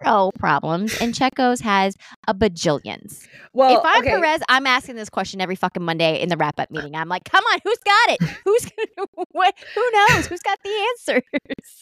[0.05, 3.27] zero problems and Checo's has a bajillions?
[3.53, 4.11] Well, if I'm okay.
[4.11, 6.95] Perez, I'm asking this question every fucking Monday in the wrap up meeting.
[6.95, 8.23] I'm like, come on, who's got it?
[8.45, 9.55] Who's gonna what?
[9.75, 10.27] Who knows?
[10.27, 11.23] Who's got the answers?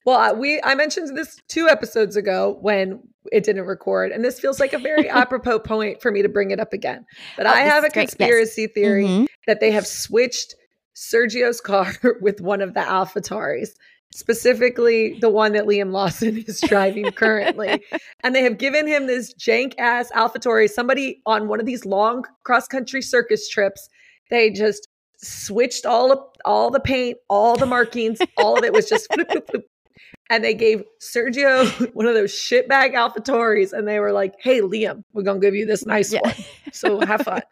[0.04, 3.00] Well, we I mentioned this two episodes ago when
[3.32, 6.52] it didn't record, and this feels like a very apropos point for me to bring
[6.52, 7.04] it up again.
[7.36, 8.02] But Oh, I have a great.
[8.04, 8.14] Yes.
[8.14, 9.26] conspiracy theory Mhm.
[9.48, 10.54] that they have switched
[10.94, 13.70] Sergio's car with one of the AlphaTauris,
[14.16, 17.82] specifically the one that Liam Lawson is driving currently.
[18.20, 20.70] and they have given him this jank ass AlphaTauri.
[20.70, 23.88] Somebody on one of these long cross country circus trips,
[24.30, 28.88] they just switched all of all the paint, all the markings, all of it was
[28.88, 29.06] just.
[30.28, 35.04] And they gave Sergio one of those shitbag AlphaTauris, and they were like, "Hey, Liam,
[35.12, 36.20] we're gonna give you this nice Yeah.
[36.22, 36.34] one,
[36.72, 37.42] so have fun."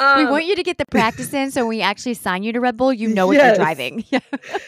[0.00, 2.52] we Um, want you to get the practice in, so when we actually sign you
[2.52, 3.56] to Red Bull, you know what Yes.
[3.58, 4.04] you're driving.
[4.08, 4.20] Yeah.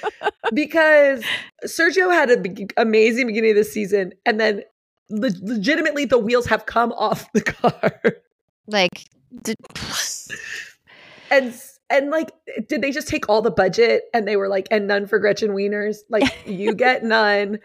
[0.54, 1.24] because
[1.64, 4.62] Sergio had an be- amazing beginning of the season, and then
[5.08, 8.00] le- legitimately the wheels have come off the car,
[8.66, 9.06] like,
[9.42, 9.54] d-
[11.30, 11.54] and
[11.90, 12.32] and like,
[12.68, 15.50] did they just take all the budget and they were like, and none for Gretchen
[15.50, 15.98] Wieners?
[16.08, 17.58] Like, you get none.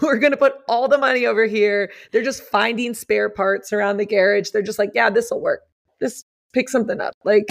[0.00, 1.90] We're gonna put all the money over here.
[2.12, 4.50] They're just finding spare parts around the garage.
[4.50, 5.62] They're just like, yeah, this will work.
[6.00, 7.14] This pick something up.
[7.24, 7.46] Like,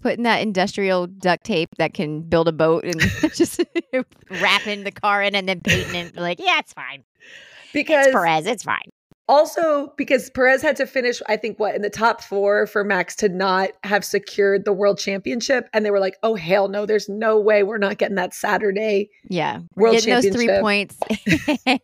[0.00, 3.00] putting that industrial duct tape that can build a boat and
[3.34, 3.62] just
[4.30, 6.16] wrapping the car in and then painting it.
[6.16, 7.04] Like, yeah, it's fine.
[7.72, 8.46] because It's Perez.
[8.46, 8.89] It's fine.
[9.30, 13.14] Also, because Perez had to finish, I think, what in the top four for Max
[13.16, 15.68] to not have secured the world championship.
[15.72, 19.08] And they were like, oh, hell no, there's no way we're not getting that Saturday.
[19.28, 19.60] Yeah.
[19.76, 20.96] World Getting those three points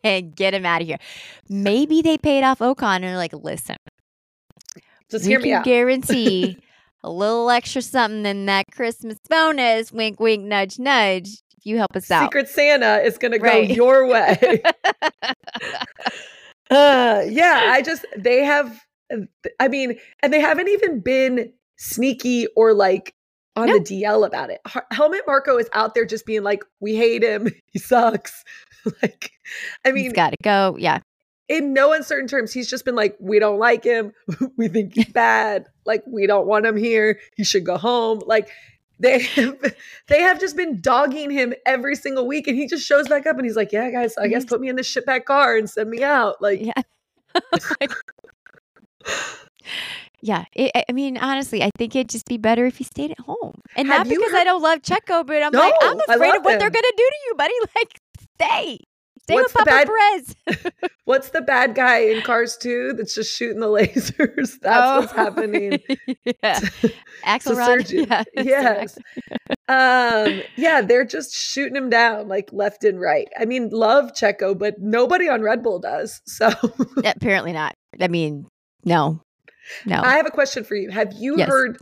[0.02, 0.98] and get him out of here.
[1.48, 3.76] Maybe they paid off Ocon and they're like, listen,
[5.08, 5.64] Just hear me out.
[5.64, 6.58] guarantee
[7.04, 9.92] a little extra something than that Christmas bonus.
[9.92, 11.28] Wink, wink, nudge, nudge.
[11.58, 12.24] If you help us out.
[12.24, 14.62] Secret Santa is going to go your way.
[16.70, 18.84] uh, yeah, I just, they have,
[19.60, 23.14] I mean, and they haven't even been sneaky or like
[23.54, 23.78] on No.
[23.78, 24.60] the DL about it.
[24.90, 27.48] Helmut Marko is out there just being like, we hate him.
[27.72, 28.42] He sucks.
[29.02, 29.30] like,
[29.84, 30.76] I mean, He's got to go.
[30.78, 31.00] Yeah.
[31.48, 34.12] in no uncertain terms, he's just been like, we don't like him.
[34.56, 35.66] we think he's bad.
[35.84, 37.18] Like, we don't want him here.
[37.36, 38.20] He should go home.
[38.26, 38.48] Like,
[38.98, 39.74] they have,
[40.08, 42.46] they have just been dogging him every single week.
[42.48, 44.68] And he just shows back up and he's like, yeah, guys, I guess put me
[44.68, 46.40] in this shitback car and send me out.
[46.40, 46.72] Like, Yeah.
[50.20, 50.44] yeah.
[50.54, 53.60] It, I- mean, honestly, I think it'd just be better if he stayed at home.
[53.76, 56.58] And Have not because I don't love Checo, but I'm like, I'm afraid of what
[56.58, 57.54] they're going to do to you, buddy.
[57.76, 58.00] Like,
[58.38, 58.78] stay.
[59.34, 60.70] What's the Papa bad- Perez.
[61.04, 64.58] what's the bad guy in Cars 2 that's just shooting the lasers?
[64.60, 65.16] That's what's Oh.
[65.16, 65.80] happening.
[66.42, 66.60] yeah.
[67.26, 67.90] Axlerod.
[67.90, 68.24] Yeah.
[68.36, 68.98] yes.
[69.68, 73.28] um, yeah, they're just shooting him down like left and right.
[73.38, 76.20] I mean, love Checo, but nobody on Red Bull does.
[76.26, 76.50] So
[77.02, 77.74] Yeah, Apparently not.
[78.00, 78.46] I mean,
[78.84, 79.20] no.
[79.84, 80.00] No.
[80.00, 80.90] I have a question for you.
[80.90, 81.48] Have you Yes.
[81.48, 81.78] heard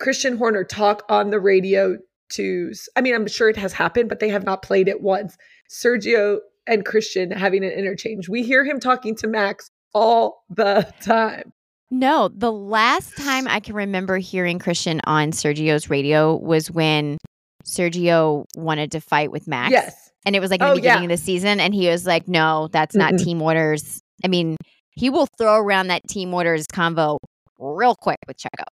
[0.00, 1.98] Christian Horner talk on the radio
[2.30, 5.36] to I mean, I'm sure it has happened, but they have not played it once.
[5.70, 8.28] Sergio and Christian having an interchange.
[8.28, 11.52] We hear him talking to Max all the time.
[11.90, 17.18] No, the last time I can remember hearing Christian on Sergio's radio was when
[17.64, 19.72] Sergio wanted to fight with Max.
[19.72, 20.10] Yes.
[20.24, 21.14] And it was like in Oh, the beginning yeah.
[21.14, 21.60] of the season.
[21.60, 23.24] And he was like, no, that's not Mm-mm.
[23.24, 24.00] team orders.
[24.24, 24.56] I mean,
[24.90, 27.18] he will throw around that team orders convo
[27.58, 28.64] real quick with Checo.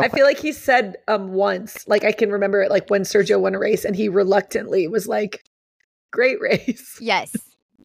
[0.00, 3.38] I feel like he said um once, like I can remember it, like when Sergio
[3.40, 5.44] won a race, and he reluctantly was like,
[6.14, 7.34] "Great race." yes.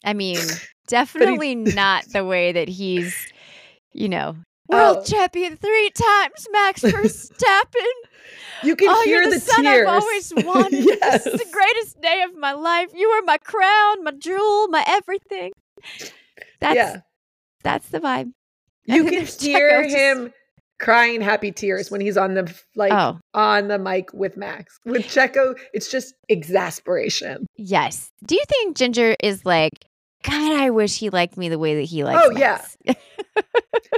[0.05, 0.39] I mean,
[0.87, 3.15] definitely not the way that he's,
[3.91, 4.37] you know,
[4.67, 5.03] world Oh.
[5.03, 7.91] champion three times, Max Verstappen.
[8.63, 9.87] You can oh, hear you're the, the, son tears.
[9.87, 10.85] I've always wanted.
[10.85, 11.23] yes.
[11.23, 12.89] This is the greatest day of my life.
[12.93, 15.51] You are my crown, my jewel, my everything.
[16.59, 17.01] That's yeah.
[17.63, 18.31] that's the vibe.
[18.85, 20.31] You can hear him
[20.79, 24.79] crying happy tears when he's on the like oh, on the mic with Max.
[24.85, 27.45] With Checo, it's just exasperation.
[27.57, 28.11] yes.
[28.25, 29.85] Do you think Ginger is like,
[30.23, 32.61] God, I wish he liked me the way that he oh, likes Oh, yeah.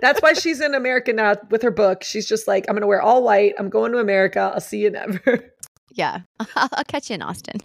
[0.02, 2.04] That's why she's in America now with her book.
[2.04, 3.54] She's just like, I'm gonna wear all white.
[3.58, 4.52] I'm going to America.
[4.54, 5.54] I'll see you never.
[5.92, 6.22] yeah.
[6.40, 7.58] I'll, I'll catch you in Austin.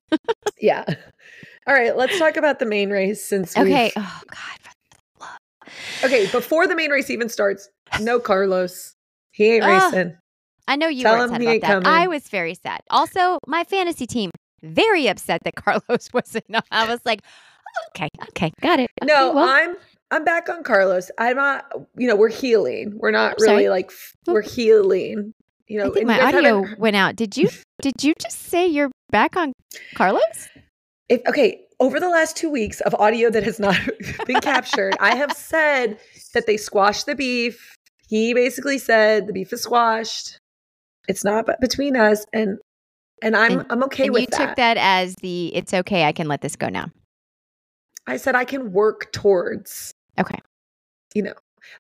[0.60, 0.84] yeah.
[1.66, 3.92] All right, let's talk about the main race since Okay.
[3.96, 4.40] Oh God.
[6.04, 7.68] Okay, before the main race even starts,
[8.00, 8.95] no Carlos.
[9.36, 9.92] He ain't Ugh.
[9.92, 10.16] racing.
[10.66, 11.92] I know you Tell were him upset he about ain't that.
[11.92, 12.80] I was very sad.
[12.90, 14.30] Also, my fantasy team
[14.62, 16.44] very upset that Carlos wasn't.
[16.54, 16.62] on.
[16.70, 17.20] I was like,
[17.90, 18.90] okay, okay, got it.
[19.02, 19.76] Okay, No, well, I'm
[20.10, 21.10] I'm back on Carlos.
[21.18, 21.66] I'm not.
[21.98, 22.94] You know, we're healing.
[22.96, 23.56] We're not I'm sorry.
[23.58, 23.92] really like
[24.26, 24.32] oh.
[24.32, 25.34] we're healing.
[25.68, 27.14] You know, I think my audio haven't- went out.
[27.16, 27.48] Did you?
[27.82, 29.52] Did you just say you're back on
[29.94, 30.48] Carlos?
[31.10, 33.76] If, okay, over the last two weeks of audio that has not
[34.26, 35.98] been captured, I have said
[36.32, 37.75] that they squashed the beef.
[38.06, 40.38] He basically said the beef is squashed.
[41.08, 42.58] It's not between us, and
[43.22, 44.46] and I'm And- I'm okay and with you that.
[44.48, 46.04] took that as the it's okay.
[46.04, 46.90] I can let this go now.
[48.06, 49.92] I said I can work towards.
[50.18, 50.38] Okay.
[51.14, 51.34] You know,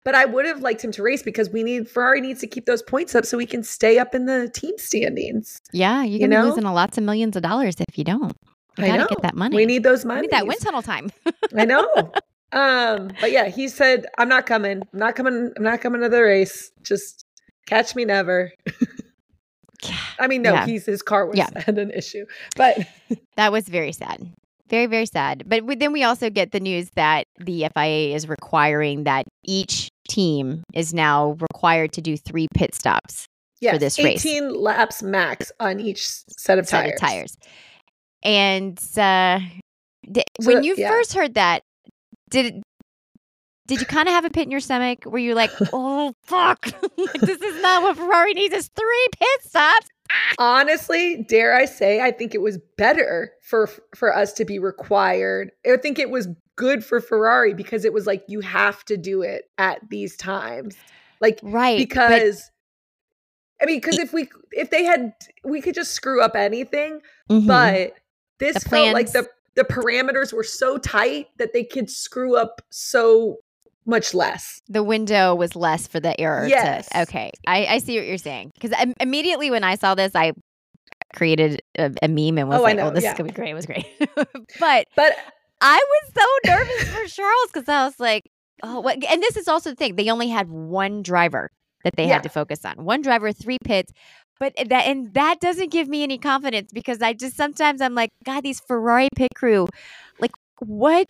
[0.04, 2.66] but I would have liked him to race because we need Ferrari needs to keep
[2.66, 5.58] those points up so we can stay up in the team standings.
[5.72, 6.44] Yeah, you're You know?
[6.48, 8.32] losing a lots of millions of dollars if you don't.
[8.78, 9.56] You I gotta know get that money.
[9.56, 10.20] We need those We money.
[10.22, 11.10] need that wind tunnel time.
[11.56, 11.86] I know.
[12.54, 14.82] Um, but yeah, he said, I'm not coming.
[14.92, 15.52] I'm not coming.
[15.56, 16.70] I'm not coming to the race.
[16.82, 17.24] Just
[17.66, 18.52] catch me never.
[20.18, 20.64] I mean, no, Yeah.
[20.66, 21.48] he's his car was Yeah.
[21.66, 22.24] had an issue.
[22.56, 22.78] But
[23.36, 24.32] That was very sad.
[24.70, 25.42] Very, very sad.
[25.46, 29.90] But we, then we also get the news that the FIA is requiring that each
[30.08, 33.26] team is now required to do three pit stops
[33.60, 34.24] for this race.
[34.24, 36.06] 18 laps max on each
[36.38, 36.94] set of set tires.
[36.94, 37.36] of tires.
[38.22, 39.40] And uh,
[40.12, 40.88] th- So when that- you yeah.
[40.88, 41.62] first heard that,
[42.30, 42.62] did
[43.66, 45.04] did you kind of have a pit in your stomach?
[45.06, 46.66] Were you like, oh fuck,
[46.98, 48.54] Like, this is not what Ferrari needs?
[48.54, 49.88] Is three pit stops?
[50.38, 55.50] Honestly, dare I say, I think it was better for for us to be required.
[55.66, 59.22] I think it was good for Ferrari because it was like you have to do
[59.22, 60.76] it at these times.
[61.20, 61.78] Like Right.
[61.78, 62.50] but- because
[63.62, 67.46] I mean, because if we if they had we could just screw up anything, Mhm.
[67.46, 67.94] but
[68.40, 73.38] this felt like the the parameters were so tight that they could screw up so
[73.86, 74.62] much less.
[74.68, 76.44] the window was less for the error.
[76.44, 76.88] to- Yes.
[76.96, 77.30] okay.
[77.46, 78.52] I, I see what you're saying.
[78.58, 80.32] Because immediately when I saw this, I
[81.14, 83.12] created a, a meme and was Oh, like, oh, this yeah.
[83.12, 83.50] is going to be great.
[83.50, 83.86] It was great.
[84.58, 85.16] but But
[85.60, 88.30] I was so nervous for Charles because I was like,
[88.62, 89.04] oh, what?
[89.04, 89.96] And this is also the thing.
[89.96, 91.50] They only had one driver
[91.84, 92.14] that they Yeah.
[92.14, 92.84] had to focus on.
[92.84, 93.92] One driver, three pits.
[94.40, 98.10] But that and that doesn't give me any confidence because I just sometimes I'm like,
[98.24, 99.68] God, these Ferrari pit crew,
[100.18, 101.08] like what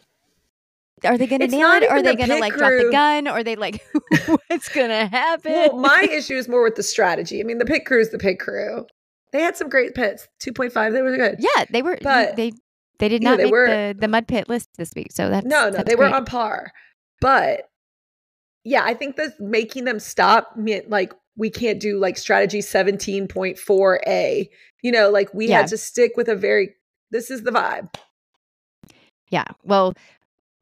[1.05, 1.85] are they gonna It's nail it?
[1.85, 3.27] Or are they the gonna pit like drop the gun?
[3.29, 3.83] Or are they like
[4.49, 5.53] what's gonna happen?
[5.53, 7.41] well, my issue is more with the strategy.
[7.41, 8.87] I mean, the pit crew is the pit crew.
[9.33, 10.29] They had some great pits.
[10.41, 11.37] 2.5, they were good.
[11.41, 12.53] yeah, they were But- they
[13.01, 15.09] they did Yeah, not they make were- the, the mud pit list this week.
[15.13, 16.71] So that's No, no, that's they were on par.
[17.21, 17.69] But
[18.65, 24.49] yeah, I think that making them stop meant like we can't do like strategy 17.4a.
[24.83, 25.59] You know, like we Yeah.
[25.59, 26.75] had to stick with a very
[27.11, 27.95] this is the vibe.
[29.31, 29.45] Yeah.
[29.63, 29.95] Well,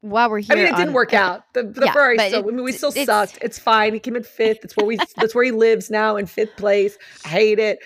[0.01, 1.43] while we're here, I mean, it didn't on- work uh, out.
[1.53, 3.39] The, the Yeah, Ferrari still, I mean, we still it's- sucked.
[3.41, 3.93] It's fine.
[3.93, 4.59] He came in fifth.
[4.61, 6.97] That's where we that's where he lives now in fifth place.
[7.25, 7.79] I hate it.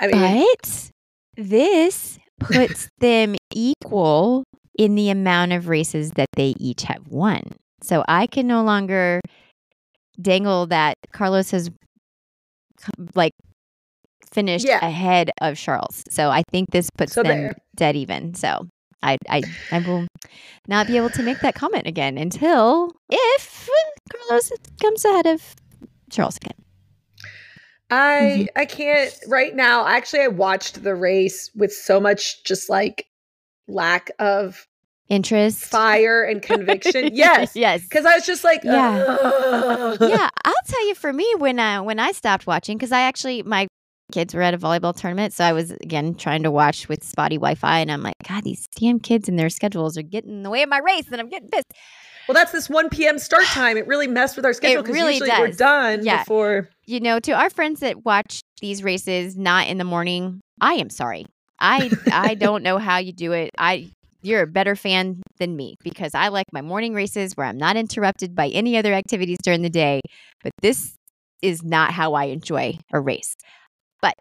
[0.00, 0.90] I mean, But
[1.36, 4.44] this puts them equal
[4.78, 7.42] in the amount of races that they each have won.
[7.82, 9.20] So I can no longer
[10.20, 11.70] dangle that Carlos has
[13.14, 13.32] like
[14.32, 14.84] finished Yeah.
[14.84, 16.02] ahead of Charles.
[16.08, 17.54] So I think this puts So them there.
[17.76, 18.34] dead even.
[18.34, 18.68] So
[19.02, 20.06] I, I I will
[20.68, 23.68] not be able to make that comment again until if
[24.10, 25.54] Carlos comes ahead of
[26.10, 26.56] Charles again.
[27.90, 28.44] I mm-hmm.
[28.56, 29.86] I can't right now.
[29.86, 33.06] Actually, I watched the race with so much just like
[33.68, 34.66] lack of
[35.08, 35.64] Interest.
[35.64, 37.10] fire and conviction.
[37.14, 37.82] yes, yes.
[37.82, 39.16] because I was just like, Yeah.
[39.20, 43.00] "Ugh." yeah, I'll tell you for me when I when I stopped watching because I
[43.02, 43.66] actually my
[44.12, 47.36] kids were at a volleyball tournament, so I was again trying to watch with spotty
[47.36, 50.50] Wi-Fi, and I'm like, God, these damn kids and their schedules are getting in the
[50.50, 51.66] way of my race, and I'm getting pissed.
[52.28, 53.20] Well, that's this 1 p.m.
[53.20, 53.76] start time.
[53.76, 55.56] It really messed with our schedule because really usually we're does.
[55.56, 56.24] done Yeah.
[56.24, 56.68] before.
[56.86, 60.90] you know, to our friends that watch these races not in the morning, I am
[60.90, 61.26] sorry.
[61.60, 63.50] I I don't know how you do it.
[63.58, 63.90] I
[64.26, 67.76] you're a better fan than me because I like my morning races where I'm not
[67.76, 70.00] interrupted by any other activities during the day.
[70.42, 70.96] But this
[71.42, 73.34] is not how I enjoy a race.
[74.02, 74.14] But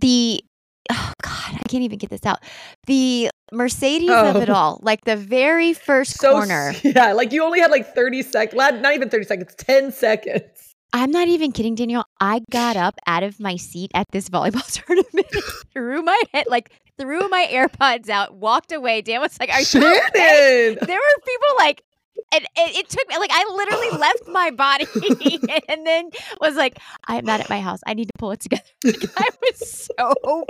[0.00, 0.42] the
[0.90, 2.38] oh god, I can't even get this out.
[2.86, 4.54] The Mercedes of it Oh.
[4.54, 6.74] all, like the very first So corner.
[6.82, 8.54] yeah, like you only had like 30 seconds.
[8.82, 10.67] Not even 30 seconds, 10 seconds.
[10.92, 12.06] I'm not even kidding, Danielle.
[12.20, 15.26] I got up out of my seat at this volleyball tournament,
[15.72, 19.02] threw my head, like threw my AirPods out, walked away.
[19.02, 20.78] Dan was like, "Are you okay?" Shannon.
[20.86, 21.82] There were people like,
[22.32, 24.86] and it, it took me like I literally left my body
[25.68, 27.80] and then was like, "I'm not at my house.
[27.86, 30.44] I need to pull it together." Like, I was so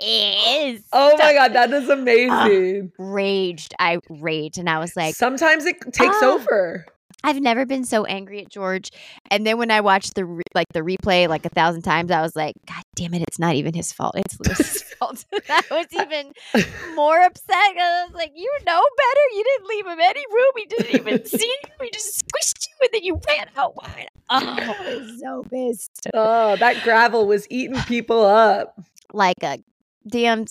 [0.00, 2.90] pissed, Oh my god, that is amazing.
[2.98, 3.74] raged.
[3.78, 6.32] I raged, and I was like, Sometimes it takes Ah.
[6.34, 6.86] over.
[7.24, 8.90] I've never been so angry at George.
[9.30, 12.20] And then when I watched the re- like the replay like a thousand times, I
[12.20, 14.14] was like, God damn it, it's not even his fault.
[14.16, 15.24] It's Lewis's fault.
[15.48, 16.32] I was even
[16.94, 17.56] more upset.
[17.56, 19.20] I was like, you know better.
[19.36, 20.52] You didn't leave him any room.
[20.56, 21.84] He didn't even see you.
[21.84, 24.08] He just squished you and then you ran out wide.
[24.28, 26.08] Oh, I was so pissed.
[26.12, 28.78] Oh, that gravel was eating people up.
[29.14, 29.58] Like a
[30.06, 30.44] damn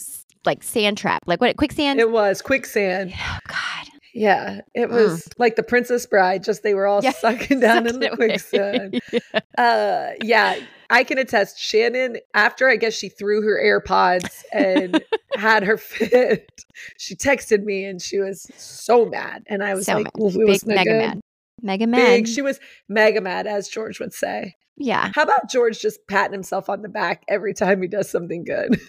[0.43, 1.21] like sand trap.
[1.27, 1.99] Like what quicksand?
[1.99, 3.13] It was quicksand.
[3.15, 3.87] oh God.
[4.13, 6.43] Yeah, it was like the Princess Bride.
[6.43, 7.05] Just they were all Mm.
[7.05, 9.01] Yeah, sucking down in the quicksand.
[9.57, 10.55] Uh, yeah,
[10.89, 11.59] I can attest.
[11.59, 15.03] Shannon, after I guess she threw her AirPods and
[15.35, 16.49] had her fit,
[16.97, 19.43] she texted me and she was so mad.
[19.47, 20.11] And I was So like, mad.
[20.15, 20.97] well, it was no mega good.
[20.99, 21.21] mad.
[21.61, 21.97] Mega mad.
[21.97, 22.27] Big.
[22.27, 24.55] She was mega mad, as George would say.
[24.75, 25.11] yeah.
[25.15, 28.79] How about George just patting himself on the back every time he does something good?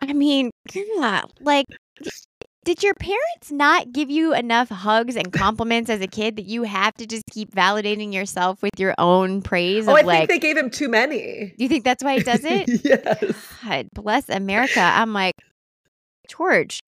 [0.00, 1.66] I mean, yeah, like,
[2.64, 6.62] did your parents not give you enough hugs and compliments as a kid that you
[6.62, 9.88] have to just keep validating yourself with your own praise?
[9.88, 11.54] Oh, I like, think they gave him too many.
[11.58, 12.68] do you think that's why he does it?
[12.84, 13.34] yes.
[13.64, 14.80] God bless America.
[14.80, 15.34] I'm like,
[16.28, 16.80] George,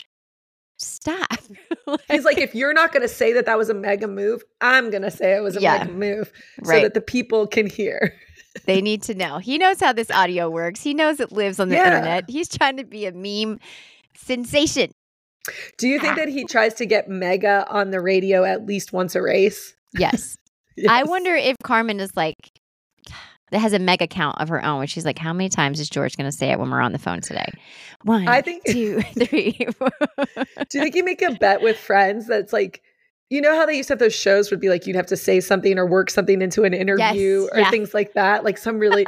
[0.79, 1.39] stop.
[2.09, 4.91] He's like, if you're not going to say that that was a mega move, I'm
[4.91, 5.79] going to say it was a Yeah.
[5.79, 6.33] mega move
[6.63, 6.83] so right.
[6.83, 8.15] that the people can hear.
[8.67, 9.39] they need to know.
[9.39, 10.83] He knows how this audio works.
[10.83, 11.87] He knows it lives on the Yeah.
[11.87, 12.31] internet.
[12.31, 13.59] He's trying to be a meme
[14.17, 14.93] sensation.
[15.79, 19.15] Do you think that he tries to get mega on the radio at least once
[19.15, 19.75] a race?
[19.99, 20.37] Yes.
[20.89, 22.37] I wonder if Carmen is like
[23.51, 24.79] that has a mega count of her own.
[24.79, 26.93] Where she's like, how many times is George going to say it when we're on
[26.93, 27.47] the phone today?
[28.03, 29.53] One, I think- two, three.
[29.53, 32.83] Do you think you make a bet with friends that's like,
[33.31, 35.17] you know how they used to have those shows would be like you'd have to
[35.17, 37.71] say something or work something into an interview Yes, or yeah.
[37.71, 38.45] things like that?
[38.45, 39.07] Like some really,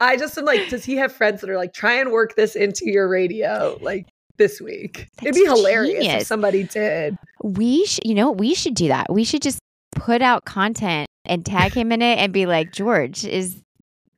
[0.00, 2.56] I just am like, does he have friends that are like, try and work this
[2.56, 4.06] into your radio like
[4.38, 5.08] this week?
[5.22, 7.16] It'd be That's hilarious if somebody did.
[7.42, 9.12] we should, you know, we should do that.
[9.12, 9.58] We should just
[9.92, 13.56] put out content and tag him in it and be like, George is.
[13.56, 13.62] you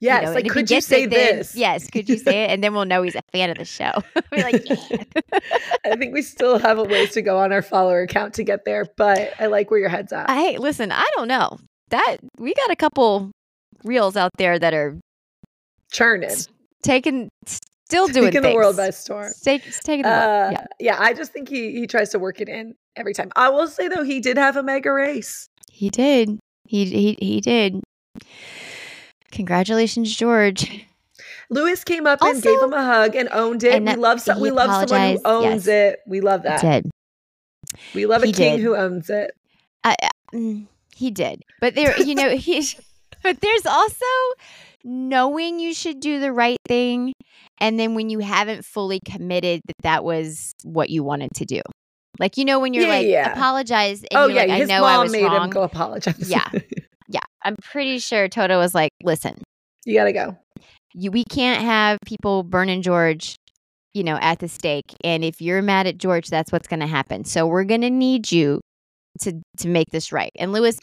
[0.01, 1.55] Yes, know, like could you say it, then- this?
[1.57, 2.51] Yes, could you say it?
[2.51, 3.93] And then we'll know he's a fan of the show.
[4.33, 5.03] We're like, yeah.
[5.85, 8.65] I think we still have a ways to go on our follower count to get
[8.65, 10.27] there, but I like where your head's at.
[10.31, 10.93] I listen.
[10.93, 11.59] I don't know
[11.91, 13.31] that we got a couple
[13.85, 14.97] reels out there that are
[15.93, 16.31] Churning,
[16.85, 17.29] taking,
[17.91, 19.33] still doing taking the world by storm.
[19.43, 20.23] Take, taking the world.
[20.23, 20.67] Uh, Yeah.
[20.79, 23.31] yeah, I just think he he tries to work it in every time.
[23.37, 25.49] I will say though, he did have a mega race.
[25.71, 26.39] He did.
[26.67, 27.81] He he he did.
[29.33, 30.87] Congratulations, George.
[31.51, 33.75] Lewis came up and gave him a hug and owned it.
[33.75, 35.95] And we love he we love someone who owns yes.
[35.95, 36.01] it.
[36.07, 36.61] We love He that.
[36.61, 36.91] did.
[37.95, 38.61] We love a king did.
[38.61, 39.33] who owns it.
[39.83, 39.97] I-
[40.33, 41.43] mm, he did.
[41.61, 42.67] But there, you know, he.
[43.23, 44.07] But there's also
[44.85, 47.13] knowing you should do the right thing,
[47.61, 51.61] and then when you haven't fully committed that that was what you wanted to do.
[52.19, 53.33] Like you know when you're Yeah, like yeah.
[53.33, 55.45] apologize and oh yeah, like I his know I mom was made wrong.
[55.45, 56.29] him go apologize.
[56.31, 56.49] Yeah.
[57.13, 59.43] Yeah, I'm pretty sure Toto was like, "Listen,
[59.85, 60.37] you gotta go.
[60.95, 63.35] you, we can't have people burning George,
[63.95, 64.95] you know, at the stake.
[65.03, 67.25] And if you're mad at George, that's what's going to happen.
[67.25, 68.61] So we're going to need you
[69.23, 70.31] to to make this right.
[70.39, 70.79] And Lewis,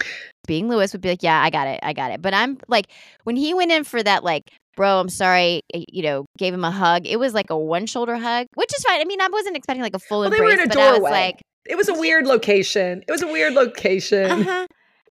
[0.47, 2.87] being Lewis, would be like, "Yeah, I got it, I got it." But I'm like,
[3.23, 4.43] when he went in for that, like,
[4.77, 7.05] bro, I'm sorry, eh, you know, gave him a hug.
[7.05, 9.01] It was like a one shoulder hug, which is fine.
[9.01, 10.77] I mean, I wasn't expecting like a full Well, they embrace, were in a but
[10.77, 11.11] I was doorway.
[11.11, 13.03] like, It was a weird location.
[13.05, 14.31] It was a weird location.
[14.31, 14.67] uh huh.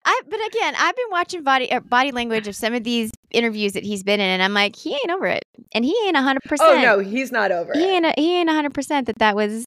[0.04, 3.74] I, but again, I've been watching body uh, body language of some of these interviews
[3.74, 6.40] that he's been in, and I'm like, he ain't over it, and he ain't hundred
[6.44, 6.70] percent.
[6.70, 8.04] Oh no, he's not over he it.
[8.04, 9.66] ain't he ain't hundred percent that that was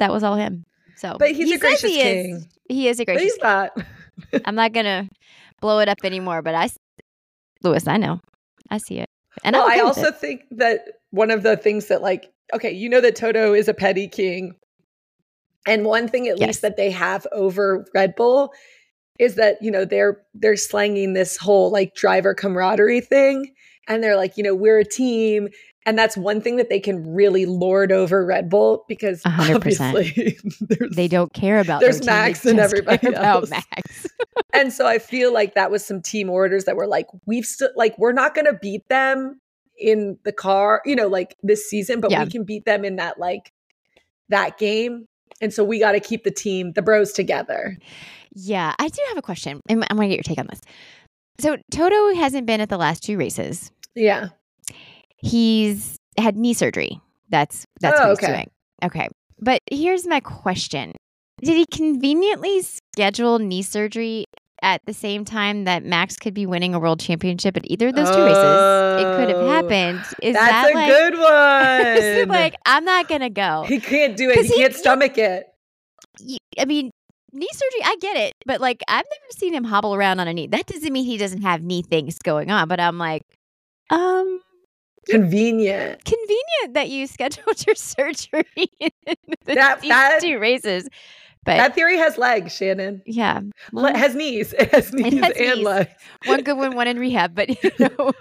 [0.00, 0.64] that was all him.
[0.96, 2.34] So, But he's he a gracious he king.
[2.36, 3.22] Is, he is a But gracious.
[3.34, 3.70] he's not.
[3.76, 4.40] king.
[4.44, 5.08] I'm not gonna
[5.60, 6.68] blow it up anymore, but I,
[7.62, 8.18] Lewis, I know,
[8.72, 9.08] I see it,
[9.44, 10.16] and well, I also it.
[10.16, 13.74] think that one of the things that like okay, you know that Toto is a
[13.74, 14.54] petty king.
[15.66, 16.48] And one thing at Yes.
[16.48, 18.52] least that they have over Red Bull
[19.18, 23.54] is that, you know, they're they're slanging this whole like driver camaraderie thing
[23.86, 25.48] and they're like, you know, we're a team
[25.86, 29.96] and that's one thing that they can really lord over Red Bull because hundred percent.
[29.96, 30.38] obviously
[30.94, 33.50] They don't care about There's Max and everybody else.
[33.50, 34.06] Max.
[34.54, 37.70] and so I feel like that was some team orders that were like, we've still
[37.76, 39.40] like we're not gonna beat them
[39.78, 42.24] in the car, you know, like this season, but Yeah.
[42.24, 43.52] we can beat them in that like
[44.28, 45.06] that game.
[45.40, 47.76] And so we got to keep the team, the bros together.
[48.34, 49.60] Yeah, I do have a question.
[49.68, 50.60] and I'm going to get your take on this.
[51.40, 53.72] So Toto hasn't been at the last two races.
[53.96, 54.28] Yeah.
[55.22, 57.00] He's had knee surgery.
[57.30, 58.32] That's that's Oh, what he's okay.
[58.34, 58.50] doing.
[58.84, 59.08] Okay.
[59.40, 60.92] But here's my question.
[61.42, 64.26] Did he conveniently schedule knee surgery
[64.62, 67.94] at the same time that Max could be winning a world championship at either of
[67.94, 69.00] those two races?
[69.00, 70.04] It could have Oh, happened.
[70.22, 72.38] Is That's that a like good one.
[72.38, 73.64] like I'm not gonna go?
[73.66, 74.38] he can't do it.
[74.38, 75.46] He he- can't stomach it.
[76.58, 76.90] I mean,
[77.32, 80.34] knee surgery, I get it, but like I've never seen him hobble around on a
[80.34, 80.46] knee.
[80.48, 83.22] That doesn't mean he doesn't have knee things going on, but I'm like,
[83.90, 84.40] um,
[85.08, 86.04] Convenient.
[86.04, 88.44] convenient that you scheduled your surgery
[88.80, 88.90] in
[89.44, 90.88] the, That- these that- two races.
[91.44, 93.02] But That theory has legs, Shannon.
[93.04, 93.40] yeah,
[93.72, 94.52] Le- has knees.
[94.52, 95.64] It has knees has and knees.
[95.66, 95.90] legs.
[96.26, 97.34] one good one, one in rehab.
[97.34, 98.12] But you know,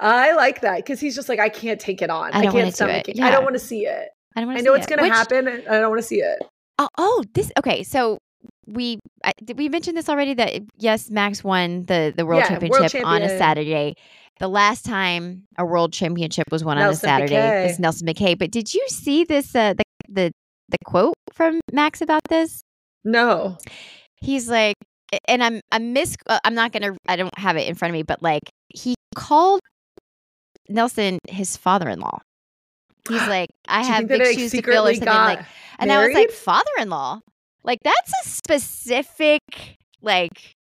[0.00, 2.32] I like that because he's just like, I can't take it on.
[2.32, 3.18] I I, can't do stomach it.
[3.18, 3.22] it.
[3.22, 4.08] I don't want to see it.
[4.34, 5.46] I don't want I know it's going to happen.
[5.46, 6.38] and I don't want to see it.
[6.78, 7.82] Oh, oh, this okay.
[7.82, 8.16] So
[8.66, 10.32] we I, did we mention this already?
[10.32, 13.28] That eh, yes, Max won the the world Yeah, world championship on a.
[13.36, 13.94] Saturday.
[14.40, 17.82] The last time a world championship was won on a Nelson Saturday was Piquet.
[17.82, 18.34] Nelson Piquet.
[18.34, 19.54] But did you see this?
[19.54, 20.32] Uh, the the
[20.68, 22.62] the quote from Max about this?
[23.04, 23.58] No.
[24.16, 24.76] He's like,
[25.26, 26.16] and I'm I'm mis.
[26.26, 26.96] uh, I'm not gonna.
[27.08, 29.60] I don't have it in front of me, but like he called
[30.68, 32.18] Nelson his father-in-law.
[33.08, 35.40] He's like, I have that big shoes to fill, or something like.
[35.78, 37.20] And I was like, father-in-law.
[37.64, 39.40] Like that's a specific
[40.00, 40.54] like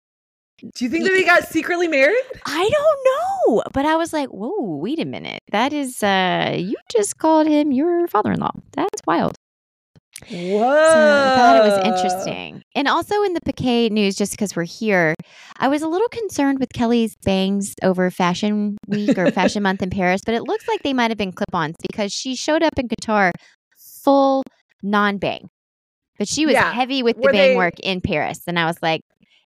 [0.58, 2.22] Do you think that they got secretly married?
[2.46, 3.62] I don't know.
[3.72, 5.42] But I was like, whoa, wait a minute.
[5.52, 8.52] That is uh you just called him your father-in-law.
[8.72, 9.36] That's wild.
[10.30, 10.58] Whoa.
[10.60, 12.62] So I thought it was interesting.
[12.74, 15.14] And also in the Piquet news, just because we're here,
[15.58, 19.90] I was a little concerned with Kelly's bangs over Fashion Week or Fashion Month in
[19.90, 22.88] Paris, but it looks like they might have been clip-ons because she showed up in
[22.88, 23.30] Qatar
[23.78, 24.42] full
[24.82, 25.50] non-bang.
[26.18, 26.72] But she was Yeah.
[26.72, 28.40] heavy with the Were bang they- work in Paris.
[28.46, 29.02] And I was like,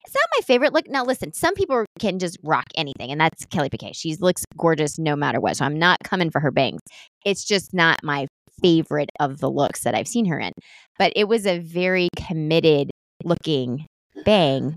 [0.08, 0.88] it's not my favorite look.
[0.88, 3.92] Now, listen, some people can just rock anything, and that's Kelly Piquet.
[3.94, 5.56] She looks gorgeous no matter what.
[5.58, 6.80] So I'm not coming for her bangs.
[7.26, 8.26] It's just not my
[8.62, 10.52] favorite of the looks that I've seen her in.
[10.98, 12.90] But it was a very committed
[13.22, 13.84] looking
[14.24, 14.76] bang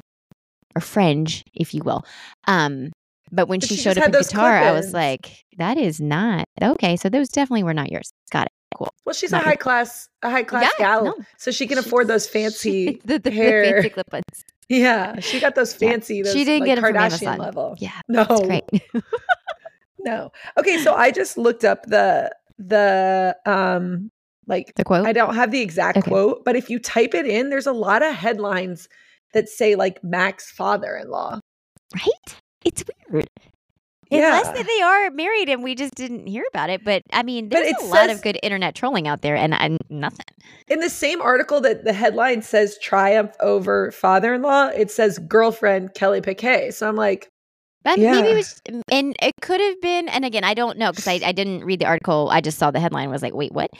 [0.76, 2.04] or fringe, if you will.
[2.48, 2.92] Um,
[3.32, 6.44] but when But she she showed up in Qatar, I was like, that is not
[6.62, 6.98] okay.
[6.98, 8.12] So those definitely were not yours.
[8.32, 8.52] Got it.
[8.76, 8.90] Cool.
[9.06, 11.16] Well, she's Not a high class, a high class Yeah, gal, no.
[11.38, 13.00] so she can She- afford those fancy.
[13.06, 13.64] the, the, the hair.
[13.66, 14.44] fancy clip-ins.
[14.72, 15.90] Yeah, she got those Yeah.
[15.92, 16.22] fancy.
[16.22, 17.76] Those, She didn't like, get from Kardashian level.
[17.80, 18.64] Yeah, No, great.
[20.00, 20.32] no.
[20.58, 24.12] Okay, so I just looked up the the um
[24.48, 25.06] like The quote.
[25.08, 26.10] I don't have the exact Okay.
[26.10, 28.88] quote, but if you type it in, there's a lot of headlines
[29.34, 31.40] that say like Max father-in-law.
[31.96, 32.36] right?
[32.66, 33.28] It's weird.
[34.12, 34.51] Unless Yeah.
[34.53, 36.84] that they are married and we just didn't hear about it.
[36.84, 39.78] But I mean, there's a lot says- of good internet trolling out there and, and
[39.89, 40.26] nothing.
[40.68, 46.22] In the same article that the headline says triumph over father-in-law, it says girlfriend Kelly
[46.22, 46.72] Piquet.
[46.72, 47.28] So I'm like,
[47.84, 48.26] But maybe Yeah.
[48.26, 51.32] it was, and it could have been, and again, I don't know because I, I
[51.32, 52.30] didn't read the article.
[52.32, 53.72] I just saw the headline and was like, wait, what?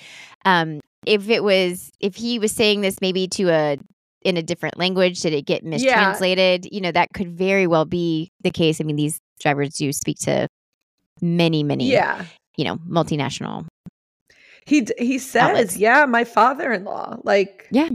[0.46, 3.78] Um, if it was, if he was saying this maybe to a,
[4.24, 5.70] in a different language, did it get Yeah.
[5.70, 6.68] mistranslated?
[6.72, 8.80] You know, that could very well be the case.
[8.82, 10.48] I mean, these drivers do speak to
[11.22, 12.26] many, many, yeah.
[12.58, 13.66] you know, multinational.
[14.66, 15.78] He he says, Outlets.
[15.78, 17.90] "Yeah, my father-in-law." Like, Yeah.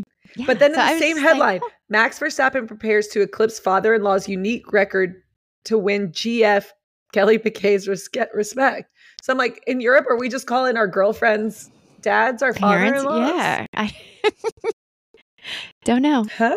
[0.47, 3.21] but then So I the was same just like, headline, "Oh, Max Verstappen prepares to
[3.23, 5.23] eclipse father-in-law's unique record
[5.67, 6.67] to win GF
[7.13, 8.91] Kelly Piquet's res- respect.
[9.23, 11.71] So I'm like, in Europe, are we just calling our girlfriends
[12.03, 13.35] dads our parents, father-in-laws?
[13.37, 13.67] yeah.
[13.75, 13.93] I
[15.85, 16.25] don't know.
[16.37, 16.57] Huh.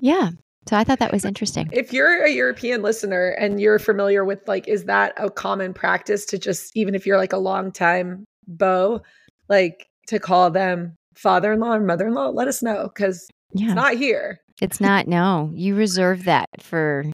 [0.00, 0.30] Yeah.
[0.68, 1.68] So I thought that was interesting.
[1.72, 6.24] If you're a European listener and you're familiar with like, is that a common practice
[6.26, 9.00] to just even if you're like a long time beau,
[9.48, 12.28] like to call them father-in-law or mother-in-law?
[12.28, 13.66] Let us know because Yeah.
[13.68, 14.40] it's not here.
[14.60, 15.08] It's not.
[15.08, 17.04] No, you reserve that for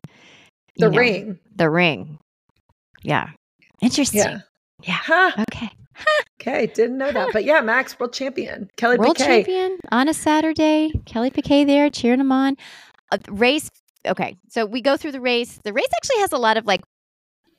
[0.79, 1.39] The know, ring.
[1.55, 2.19] The ring.
[3.03, 3.31] Yeah.
[3.81, 4.21] Interesting.
[4.21, 4.41] Yeah.
[4.83, 4.99] Yeah.
[5.03, 5.33] Huh.
[5.49, 5.71] Okay.
[6.41, 7.31] Okay, didn't know that.
[7.33, 8.69] But yeah, Max world champion.
[8.77, 9.45] Kelly World Piquet.
[9.45, 10.93] champion on a Saturday.
[11.07, 12.57] Kelly Piquet there cheering him on.
[13.13, 13.71] A race.
[14.07, 14.37] Okay.
[14.49, 15.59] So we go through the race.
[15.65, 16.83] The race actually has a lot of like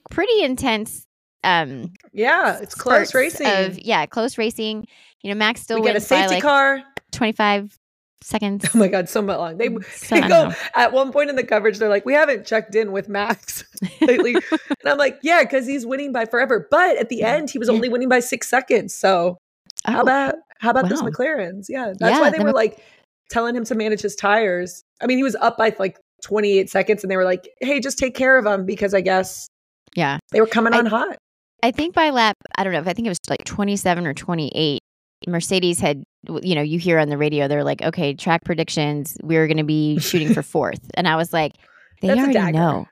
[0.10, 1.06] pretty intense
[1.44, 3.48] um Yeah, it's close racing.
[3.48, 4.88] Of, yeah, close racing.
[5.22, 6.82] You know, Max still we get a wins by safety like car.
[7.12, 7.78] 25
[8.22, 8.66] seconds.
[8.74, 9.58] Oh my god, so much long.
[9.58, 11.78] They, So- they go at one point in the coverage.
[11.78, 13.64] They're like, "We haven't checked in with Max
[14.02, 17.34] lately," and I'm like, "Yeah, because he's winning by forever." But at the Yeah.
[17.34, 18.94] end, he was only winning by six seconds.
[18.96, 19.38] So
[19.86, 21.02] how Oh, about how about those.
[21.02, 21.66] McLarens?
[21.70, 22.84] Yeah, that's Yeah, why they the were Mc- like
[23.30, 24.84] telling him to manage his tires.
[25.02, 27.98] I mean, he was up by like 28 seconds, and they were like, "Hey, just
[27.98, 29.48] take care of him," because I guess
[29.96, 30.20] yeah.
[30.32, 31.18] they were coming I- on hot.
[31.64, 34.14] I think by lap, I don't know if I think it was like 27 or
[34.14, 34.80] 28,
[35.26, 36.04] Mercedes had,
[36.44, 39.64] you know, you hear on the radio, they're like, okay, track predictions, we're going to
[39.64, 40.80] be shooting for fourth.
[40.94, 41.54] And I was like,
[42.02, 42.86] they That's already know.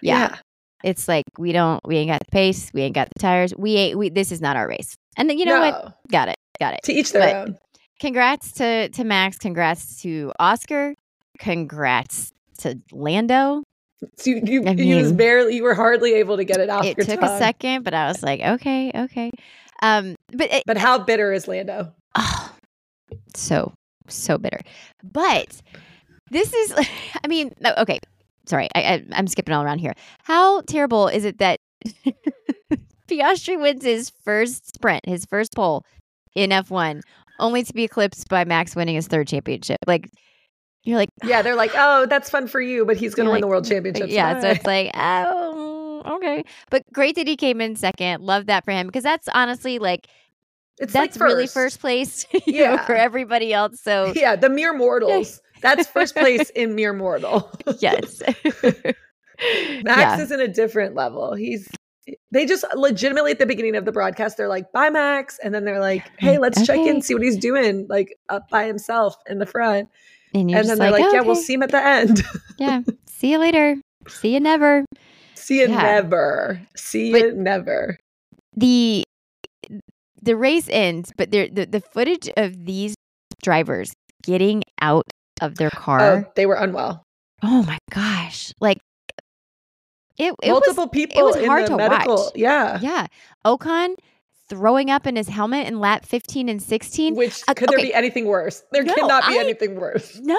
[0.00, 0.36] Yeah.
[0.84, 3.54] It's like, we don't, we ain't got the pace, we ain't got the tires.
[3.56, 4.94] We ain't, we, this is not our race.
[5.16, 5.96] And then, you know what?
[6.08, 6.36] Got it.
[6.60, 6.80] Got it.
[6.84, 7.58] To each their But- own.
[8.02, 9.38] Congrats to, to Max.
[9.38, 10.94] Congrats to Oscar.
[11.38, 13.62] Congrats to Lando.
[14.16, 16.84] So you, you, I you was barely, you were hardly able to get it off
[16.84, 17.30] It took tongue.
[17.30, 19.30] a second, but I was like, okay, okay.
[19.82, 21.92] Um, but it, But how bitter is Lando?
[22.16, 22.52] oh,
[23.34, 23.72] so
[24.08, 24.60] so bitter
[25.02, 25.60] but
[26.30, 26.74] this is
[27.24, 27.98] i mean okay
[28.46, 29.94] sorry I, I i'm skipping all around here
[30.24, 31.60] how terrible is it that
[33.08, 35.84] piastri wins his first sprint his first pole
[36.34, 37.02] in f1
[37.42, 40.08] only to be eclipsed by max winning his third championship like
[40.84, 42.00] you're like Yeah, they're like, ah.
[42.00, 44.08] oh, that's fun for you, but he's going to win the world championship.
[44.10, 48.64] yeah so it's like oh okay but great that he came in second love that
[48.64, 50.08] for him because that's honestly like
[50.78, 54.76] it's that's like really first place you know, for everybody else so Yeah, the mere
[54.76, 55.40] mortals.
[55.62, 57.48] That's first place in mere mortal.
[57.78, 58.20] yes.
[59.84, 60.20] Max yeah.
[60.20, 61.34] is in a different level.
[61.34, 61.68] He's
[62.30, 65.38] they just legitimately at the beginning of the broadcast, they're like, bye Max.
[65.42, 68.66] And then they're like, hey, let's check in, see what he's doing, like up by
[68.66, 69.88] himself in the front.
[70.34, 72.22] And, you're and then they're like, yeah, we'll see him at the end.
[72.58, 72.82] Yeah.
[73.06, 73.76] See you later.
[74.08, 74.84] See you never.
[75.34, 75.82] see you Yeah.
[75.82, 76.60] never.
[76.76, 77.98] See But- you never.
[78.56, 79.04] The
[80.20, 82.94] the race ends, but the, the footage of these
[83.42, 83.92] drivers
[84.22, 85.04] getting out
[85.40, 86.00] of their oh, car.
[86.00, 87.02] Oh, they were unwell.
[87.42, 88.52] Oh, my gosh.
[88.60, 88.78] Like
[90.22, 92.16] it, it Multiple people It was in hard the to medical.
[92.16, 92.32] watch.
[92.34, 92.78] Yeah.
[92.80, 93.06] yeah.
[93.44, 93.94] Ocon
[94.48, 97.14] throwing up in his helmet in lap 15 and 16.
[97.14, 97.88] Which Uh, could there okay.
[97.88, 98.62] be anything worse?
[98.72, 100.18] There No, cannot be I- anything worse.
[100.22, 100.38] No.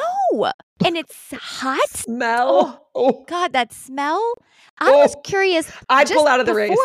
[0.86, 1.80] And it's hot.
[1.90, 2.88] Smell.
[2.94, 4.34] Oh, God, that smell.
[4.80, 5.72] I was Oh, curious.
[5.90, 6.78] I'd pull out of the race.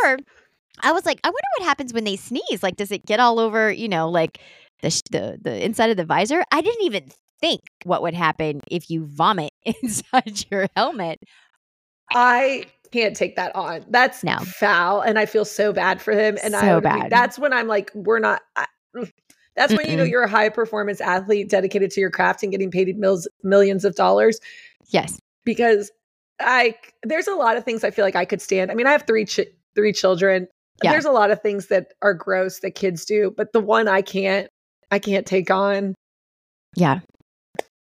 [0.81, 2.63] I was like, I wonder what happens when they sneeze.
[2.63, 3.71] Like, does it get all over?
[3.73, 4.39] You know, like
[4.81, 6.45] the sh- the the inside of the visor.
[6.53, 11.19] I didn't even think what would happen if you vomit inside your helmet.
[12.11, 13.85] I can't take that on.
[13.89, 14.39] That's No.
[14.39, 16.39] foul, and I feel so bad for him.
[16.43, 16.91] And I So agree.
[16.91, 17.11] bad.
[17.11, 18.43] That's when I'm like, we're not.
[18.57, 18.67] I,
[18.97, 19.11] mm.
[19.57, 22.71] that's when you know you're a high performance athlete dedicated to your craft and getting
[22.71, 24.41] paid mils, millions of dollars.
[24.89, 25.19] Yes.
[25.45, 25.91] Because
[26.41, 28.71] I there's a lot of things I feel like I could stand.
[28.71, 30.47] I mean, I have three ch- three children.
[30.83, 30.93] Yeah.
[30.93, 34.03] There's a lot of things that are gross that kids do, but the one I
[34.03, 34.49] can't
[34.91, 35.95] I can't take on.
[36.77, 37.01] Yeah.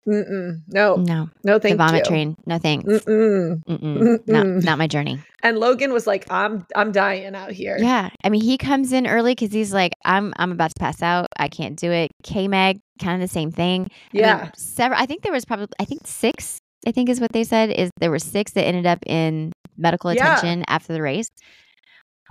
[0.08, 0.62] Mm-mm.
[0.68, 1.30] No, No.
[1.46, 2.10] no, thank the vomit you.
[2.10, 2.36] train.
[2.46, 2.86] No thanks.
[2.86, 3.64] Mm-mm.
[3.64, 4.28] Mm-mm.
[4.28, 5.20] Not, not my journey.
[5.44, 8.10] And Logan was like, "I'm I'm dying out here." Yeah.
[8.24, 11.28] I mean, he comes in early because he's like, I'm I'm about to pass out.
[11.40, 12.12] I can't do it.
[12.24, 13.84] K Mag, kind of the same thing.
[13.84, 14.52] I mean, yeah.
[14.56, 15.00] several.
[15.02, 15.68] I think there was probably.
[15.80, 16.60] I think six.
[16.86, 17.70] I think is what they said.
[17.72, 20.36] Is there were six that ended up in medical Yeah.
[20.38, 21.30] attention after the race.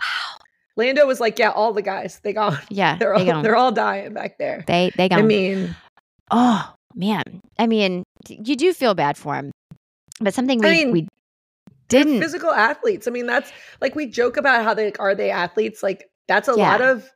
[0.00, 0.38] Wow.
[0.76, 2.58] Lando was like, "Yeah, all the guys, they gone.
[2.70, 2.96] Yeah.
[2.98, 3.42] They're they all gone.
[3.42, 5.18] they're all dying back there." They they gone.
[5.18, 5.76] I mean,
[6.30, 7.41] oh man.
[7.62, 9.52] I mean, you do feel bad for him,
[10.20, 11.08] but something we I mean, we
[11.86, 12.20] didn't.
[12.20, 13.06] physical athletes.
[13.06, 15.80] I mean, that's like we joke about how they like, are they athletes?
[15.80, 17.08] Like that's a lot of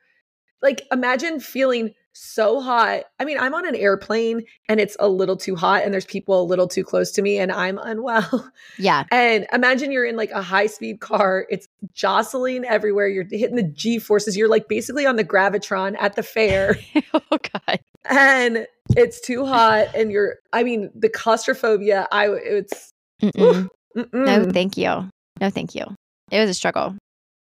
[0.62, 3.02] like imagine feeling so hot.
[3.18, 6.40] I mean, I'm on an airplane and it's a little too hot and there's people
[6.40, 8.48] a little too close to me and I'm unwell.
[8.78, 9.02] Yeah.
[9.10, 11.44] And imagine you're in like a high speed car.
[11.50, 13.08] It's jostling everywhere.
[13.08, 14.36] You're hitting the G forces.
[14.36, 16.78] You're like basically on the gravitron at the fair.
[17.14, 17.80] oh God.
[18.10, 22.90] And it's too hot and you're i mean the claustrophobia i it's
[23.22, 23.68] Mm-mm.
[23.94, 24.52] No, mm-mm.
[24.52, 25.08] thank you.
[25.40, 25.86] No, thank you.
[26.30, 26.94] It was a struggle.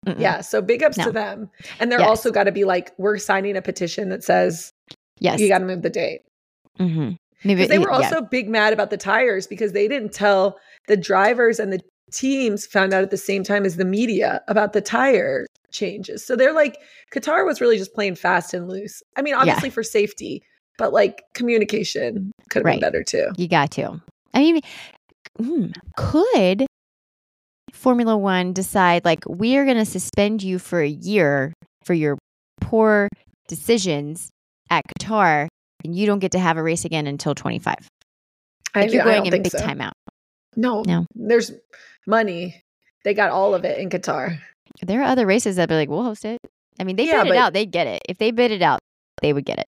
[0.05, 0.19] Mm-mm.
[0.19, 1.05] yeah so big ups No.
[1.05, 2.07] to them and they're Yes.
[2.07, 4.71] also got to be like we're signing a petition that says
[5.19, 5.39] Yes.
[5.39, 6.21] you got to move the date
[6.79, 7.13] mm-hmm.
[7.43, 7.95] Maybe they were yeah.
[7.97, 11.79] also big mad about the tires because they didn't tell the drivers and the
[12.11, 15.45] teams found out at the same time as the media about the tire
[15.77, 16.77] changes so they're like
[17.13, 19.39] qatar was really just playing fast and loose i mean Yeah.
[19.41, 20.41] obviously for safety
[20.77, 22.73] but like communication could have Right.
[22.79, 24.01] been better too You got to.
[24.33, 24.61] I mean,
[25.39, 26.65] hmm, could
[27.73, 31.53] Formula One decide, like, we are going to suspend you for a year
[31.83, 32.17] for your
[32.61, 33.07] poor
[33.47, 34.29] decisions
[34.69, 35.47] at Qatar,
[35.83, 37.75] and you don't get to have a race again until 25?
[38.75, 39.59] I, Like, you're going in big so.
[39.59, 39.91] timeout.
[40.55, 41.05] No, No.
[41.15, 41.51] There's
[42.05, 42.61] money.
[43.03, 44.37] They got all of it in Qatar.
[44.81, 46.39] There are other races that be like, we'll host it.
[46.79, 48.01] I mean, they Yeah, bid it out, they'd get it.
[48.07, 48.79] If they bid it out,
[49.21, 49.67] they would get it.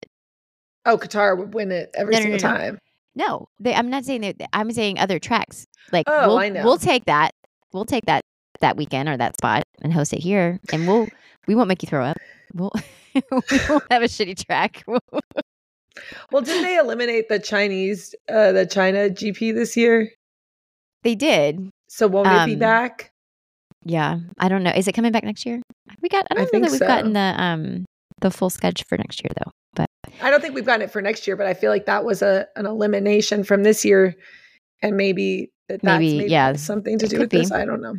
[0.86, 2.54] Oh, Qatar would win it every No, single no, no.
[2.54, 2.78] time.
[3.14, 4.36] No, they, I'm not saying that.
[4.52, 5.66] I'm saying other tracks.
[5.92, 6.64] Like Oh, we'll I know.
[6.64, 7.32] we'll take that.
[7.72, 8.22] We'll take that
[8.60, 11.08] that weekend or that spot and host it here, and we'll
[11.46, 12.16] we won't make you throw up.
[12.54, 12.72] We'll
[13.14, 13.22] we
[13.68, 14.84] won't have a shitty track.
[16.30, 20.10] Well, didn't they eliminate the Chinese, uh, the China GP this year?
[21.02, 21.68] they did.
[21.88, 23.11] So won't it be Um, back?
[23.84, 24.70] Yeah, I don't know.
[24.70, 25.60] Is it coming back next year?
[26.00, 26.26] We got.
[26.30, 27.84] I I don't know think that we've gotten the um
[28.20, 29.50] the full sketch for next year though.
[29.74, 29.88] But
[30.20, 32.22] I don't think we've gotten it for next year, but I feel like that was
[32.22, 34.14] a an elimination from this year,
[34.82, 37.50] and maybe that that's Maybe, maybe yeah, something to do with this.
[37.50, 37.96] I don't know.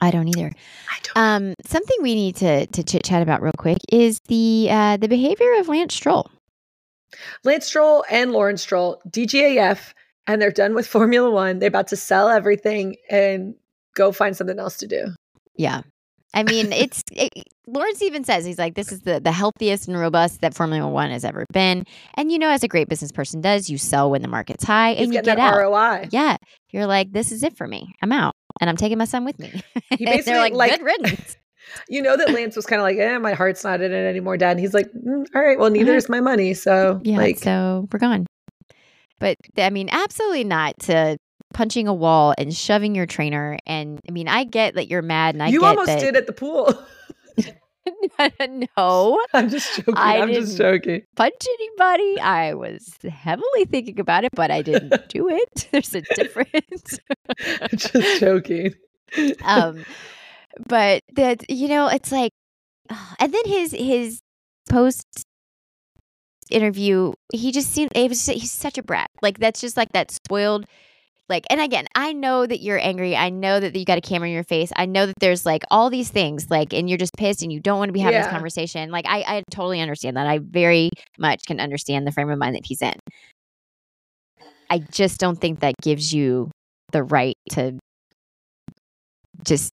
[0.00, 0.50] I don't either.
[0.90, 1.16] I don't.
[1.16, 5.08] Um, something we need to to chit chat about real quick is the uh the
[5.08, 6.30] behavior of Lance Stroll.
[7.44, 9.92] Lance Stroll and Lauren Stroll, DGAF,
[10.26, 11.58] and they're done with Formula One.
[11.58, 13.54] They're about to sell everything and
[13.94, 15.06] go find something else to do.
[15.56, 15.82] Yeah.
[16.34, 17.30] I mean, it's it,
[17.66, 21.10] Lawrence even says he's like, this is the the healthiest and robust that Formula One
[21.10, 21.84] has ever been.
[22.14, 24.94] And you know, as a great business person does, you sell when the market's high
[24.94, 25.56] He's and you get that out.
[25.58, 26.08] ROI.
[26.10, 26.36] Yeah,
[26.70, 27.94] you're like, this is it for me.
[28.02, 29.62] I'm out, and I'm taking my son with me.
[29.98, 31.36] He basically, they're like, like- good riddance.
[31.88, 34.36] You know that Lance was kind of like, eh, my heart's not in it anymore,
[34.36, 34.50] Dad.
[34.50, 35.96] And he's like, "Mm, all right, well, neither Mhm.
[35.96, 36.52] is my money.
[36.52, 38.26] So, Yeah, like, so we're gone.
[39.20, 41.16] But I mean, absolutely not to
[41.52, 43.58] punching a wall and shoving your trainer.
[43.66, 46.00] And I mean, I get that you're mad, and I you almost that.
[46.00, 46.74] did at the pool.
[48.78, 49.94] no, I'm just joking.
[49.96, 51.02] I I'm just joking.
[51.16, 52.20] punch anybody.
[52.20, 55.68] I was heavily thinking about it, but I didn't do it.
[55.72, 56.98] There's a difference.
[57.60, 58.74] I'm just joking.
[59.44, 59.84] um,
[60.68, 62.32] but that you know, it's like,
[63.18, 64.20] and then his his
[64.68, 65.06] post
[66.50, 69.10] interview, he just seemed it was he's such a brat.
[69.22, 70.66] Like that's just like that spoiled.
[71.32, 73.16] Like, and again, I know that you're angry.
[73.16, 74.70] I know that you got a camera in your face.
[74.76, 77.58] I know that there's like all these things, like, and you're just pissed and you
[77.58, 78.90] don't want to be having this conversation.
[78.90, 80.26] Like, I, I totally understand that.
[80.26, 82.92] I very much can understand the frame of mind that he's in.
[84.68, 86.50] I just don't think that gives you
[86.92, 87.78] the right to
[89.42, 89.72] just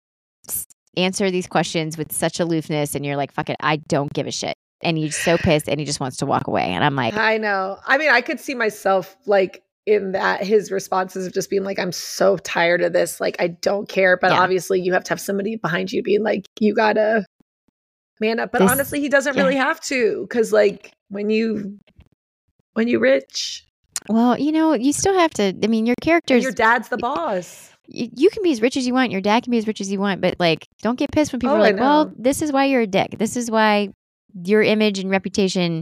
[0.96, 4.32] answer these questions with such aloofness and you're like, fuck it, I don't give a
[4.32, 4.54] shit.
[4.84, 6.66] And he's so pissed and he just wants to walk away.
[6.66, 7.80] And I'm like, I know.
[7.88, 11.80] I mean, I could see myself like in that his responses of just being like,
[11.80, 13.20] I'm so tired of this.
[13.22, 14.18] Like, I don't care.
[14.18, 14.42] But Yeah.
[14.42, 17.26] obviously, you have to have somebody behind you being like, you gotta
[18.20, 18.52] man up.
[18.52, 19.42] But This- honestly, he doesn't yeah.
[19.42, 21.80] really have to because, like, when you
[22.74, 23.64] when you rich,
[24.10, 27.72] well, you know, you still have to, I mean, your characters, your dad's the boss.
[27.88, 29.12] you can be as rich as you want.
[29.12, 31.40] Your dad can be as rich as you want, but like, don't get pissed when
[31.40, 33.16] people Oh, are like, well, this is why you're a dick.
[33.18, 33.90] This is why
[34.44, 35.82] your image and reputation,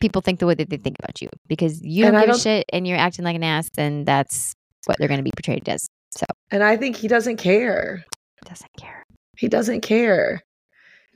[0.00, 2.66] people think the way that they think about you because you don't give don't- shit
[2.72, 4.54] and you're acting like an ass, and that's
[4.86, 5.88] what they're going to be portrayed as.
[6.12, 8.04] So, And I think he doesn't care.
[8.46, 9.04] doesn't care.
[9.36, 10.42] He doesn't care.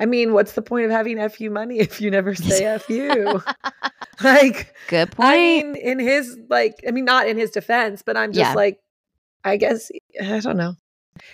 [0.00, 3.40] I mean, what's the point of having FU money if you never say FU?
[4.24, 5.28] like, Good point.
[5.28, 8.54] I mean, in his like, I mean, not in his defense, but I'm just Yeah.
[8.54, 8.78] like,
[9.44, 9.90] I guess
[10.22, 10.74] I don't know.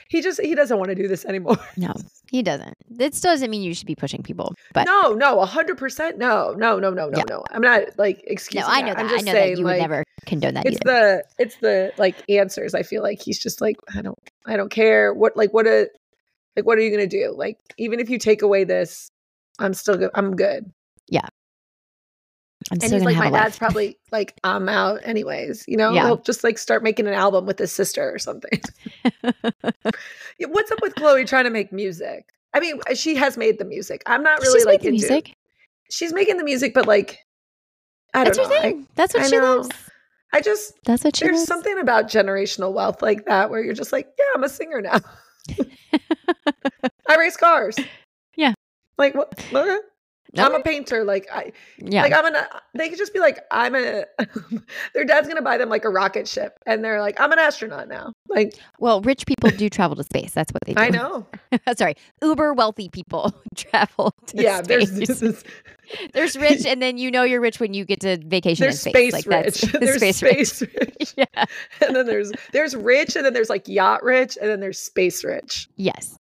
[0.09, 1.57] He just he doesn't want to do this anymore.
[1.77, 1.93] no,
[2.31, 2.75] he doesn't.
[2.89, 6.53] This doesn't mean you should be pushing people, but no, no, a hundred percent, no,
[6.57, 7.25] no, no, no, no, Yeah.
[7.29, 7.43] no.
[7.51, 8.65] I'm not like excuse.
[8.65, 8.69] no.
[8.71, 8.97] I know that.
[8.97, 9.05] that.
[9.07, 11.23] I'm I know saying, that you like, would never condone that It's either.
[11.39, 12.75] the it's the like answers.
[12.75, 15.89] I feel like he's just like I don't I don't care what like what a
[16.57, 17.35] like what are you gonna do?
[17.37, 19.11] Like even if you take away this,
[19.59, 20.11] I'm still good.
[20.15, 20.71] I'm good.
[22.71, 25.65] I'm and he's like, my dad's probably like, I'm out anyways.
[25.67, 26.07] You know, Yeah.
[26.07, 28.61] he'll just like start making an album with his sister or something.
[30.41, 32.29] What's up with Chloe trying to make music?
[32.55, 34.03] I mean, uh, she has made the music.
[34.07, 35.37] I'm not really She's like making into music.
[35.91, 37.19] She's making the music, but like,
[38.15, 38.79] I don't That's her know.
[38.79, 38.85] I.
[38.95, 39.57] That's what I she know.
[39.57, 39.69] loves.
[40.33, 41.49] I just That's what she there's loves.
[41.49, 44.99] something about generational wealth like that where you're just like, yeah, I'm a singer now.
[47.09, 47.77] I race cars.
[48.37, 48.55] Yeah.
[48.97, 49.33] Like what?
[49.53, 49.79] okay.
[50.39, 51.05] I'm a painter.
[51.05, 52.03] Like I, yeah.
[52.03, 52.37] like I'm an.
[52.75, 54.05] They could just be like, I'm a.
[54.95, 57.89] their dad's gonna buy them like a rocket ship, and they're like, I'm an astronaut
[57.89, 58.13] now.
[58.29, 60.33] Like well, rich people do travel to space.
[60.33, 60.81] That's what they do.
[60.81, 61.27] I know.
[61.77, 64.15] Sorry, uber wealthy people travel.
[64.27, 65.21] To yeah, there's space.
[65.21, 65.45] this,
[66.13, 68.93] there's rich, and then you know you're rich when you get to vacation there's in
[68.93, 69.27] space space.
[69.27, 69.61] like rich.
[69.61, 70.73] that's there's space, space, rich.
[70.99, 71.15] rich.
[71.17, 71.45] Yeah.
[71.87, 75.25] and then there's there's rich, and then there's like yacht rich, and then there's space
[75.25, 75.69] rich.
[75.77, 76.17] Yes.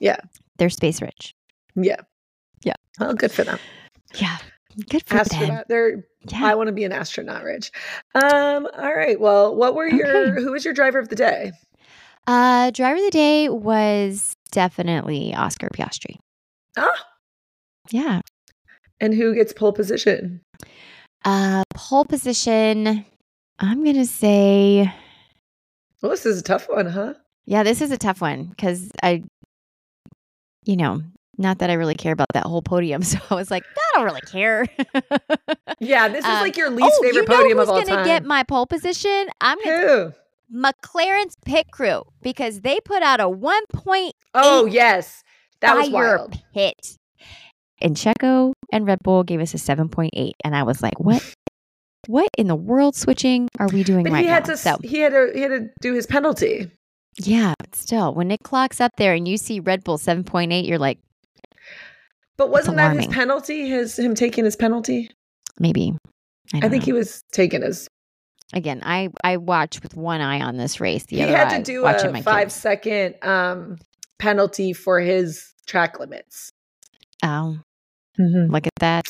[0.00, 0.18] Yeah.
[0.58, 1.34] They're space rich.
[1.76, 2.00] Yeah.
[2.64, 2.74] Yeah.
[2.98, 3.58] Well, good for them.
[4.16, 4.36] Yeah.
[4.90, 5.20] Good for them.
[5.20, 5.68] Astronaut.
[5.68, 6.44] They're Yeah.
[6.46, 7.70] I want to be an astronaut, Rich.
[8.14, 9.18] Um, all right.
[9.20, 10.42] Well, what were your Okay.
[10.42, 11.52] who was your driver of the day?
[12.26, 16.16] Uh, driver of the day was definitely Oscar Piastri.
[16.76, 17.06] Ah,
[17.90, 18.20] Yeah.
[19.00, 20.40] and who gets pole position?
[21.24, 23.04] Uh, pole position.
[23.58, 24.92] I'm gonna say,
[26.02, 27.14] Well, this is a tough one, huh?
[27.46, 29.22] yeah, this is a tough one because I,
[30.64, 31.02] you know,
[31.38, 34.04] Not that I really care about that whole podium, so I was like, I don't
[34.04, 34.66] really care.
[35.80, 38.04] Yeah, this is Um, like your least oh, favorite you know podium of all time.
[38.04, 39.26] get my pole position?
[39.40, 40.12] I'm gonna Who?
[40.54, 45.22] McLaren's pit crew because they put out a one point Oh yes,
[45.60, 46.38] that was wild.
[46.52, 46.96] pit.
[47.80, 50.32] And Checo and Red Bull gave us a 7.8.
[50.44, 51.22] And I was like, what?
[52.06, 54.52] What in the world switching are we doing But right he had now?
[54.52, 54.56] to.
[54.56, 55.32] so, He had to.
[55.34, 56.70] He had to do his penalty.
[57.18, 60.78] yeah, but still, when it clocks up there and you see Red Bull 7.8, you're
[60.78, 60.98] like,
[62.36, 63.68] But wasn't that his penalty?
[63.68, 65.10] His him taking his penalty.
[65.58, 65.96] maybe.
[66.52, 66.86] I, I think know.
[66.86, 67.88] he was taking his.
[68.52, 71.06] Again, I, I watch with one eye on this race.
[71.06, 72.54] The he other had to do a five kids.
[72.54, 73.78] second um
[74.18, 76.50] penalty for his track limits.
[77.24, 77.58] Oh,
[78.18, 79.06] look at that.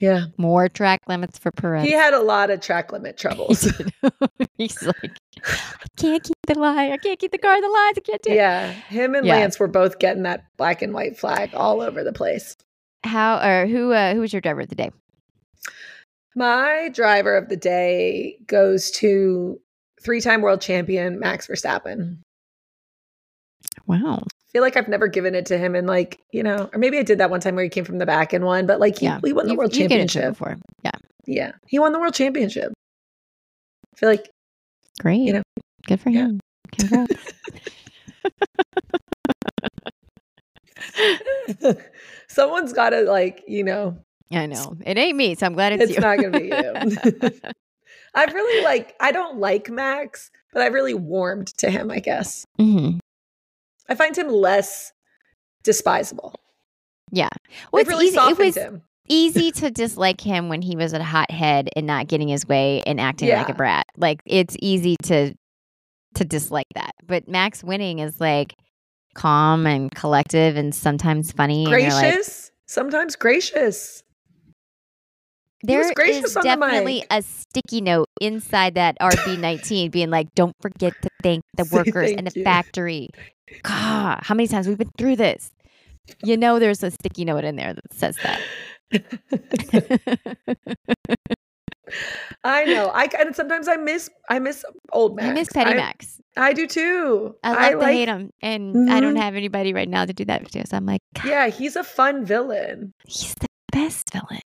[0.00, 1.84] Yeah, More track limits for Perez.
[1.84, 3.70] he had a lot of track limit troubles.
[4.56, 6.90] He's like, I can't keep the line.
[6.92, 7.98] I can't keep the car in the lines.
[7.98, 8.36] I can't do it.
[8.36, 9.36] yeah, him and Yeah.
[9.36, 12.56] Lance were both getting that black and white flag all over the place.
[13.04, 14.90] How or who uh, who was your driver of the day?
[16.34, 19.60] My driver of the day goes to
[20.02, 22.18] three-time world champion Max Verstappen.
[23.86, 24.22] Wow.
[24.52, 27.02] Feel like I've never given it to him and like, you know, or maybe I
[27.02, 29.06] did that one time where he came from the back and won, but like he,
[29.06, 29.20] Yeah.
[29.24, 30.38] he won the You've- world you've given it to him championship.
[30.38, 30.56] before.
[30.84, 30.90] Yeah.
[31.26, 31.52] Yeah.
[31.68, 32.72] He won the world championship.
[33.94, 34.28] I feel like
[35.00, 35.20] Great.
[35.20, 35.42] You know,
[35.86, 36.26] Good for yeah.
[36.26, 36.40] him.
[36.78, 37.32] Congrats.
[42.28, 43.96] someone's got to like, you know,
[44.32, 44.76] I know.
[44.86, 46.00] It ain't me, so I'm glad it's, it's you.
[46.00, 47.40] not going to be you.
[48.14, 52.44] I've really like, I don't like Max, but I've really warmed to him, I guess.
[52.60, 53.00] Mhm.
[53.90, 54.92] I find him less
[55.64, 56.34] despisable.
[57.12, 57.28] Yeah.
[57.72, 58.18] Well, It really easy.
[58.18, 58.82] It was him.
[59.08, 63.00] easy to dislike him when he was a hothead and not getting his way and
[63.00, 63.86] acting like a brat.
[63.96, 65.34] Like it's easy to
[66.14, 66.92] to dislike that.
[67.06, 68.54] But Max winning is like
[69.14, 71.64] calm and collective and sometimes funny.
[71.64, 71.80] and like,
[72.14, 74.02] Gracious, sometimes gracious.
[75.62, 79.90] There is was There gracious is on the definitely a sticky note inside that RB19
[79.90, 83.08] being like, don't forget to thank the Say workers in the you." factory.
[83.62, 85.50] God, how many times we've been through this?
[86.24, 88.40] You know, there's a sticky note in there that says that.
[92.44, 92.86] I know.
[92.94, 95.28] I and sometimes I miss I miss old Max.
[95.28, 96.20] I miss Petty I, Max.
[96.36, 97.34] I do too.
[97.42, 99.20] I love I to like- hate him, and I don't Mhm.
[99.20, 100.66] have anybody right now to do that to.
[100.66, 102.92] So I'm like, God, Yeah, he's a fun villain.
[103.06, 104.40] he's the best villain.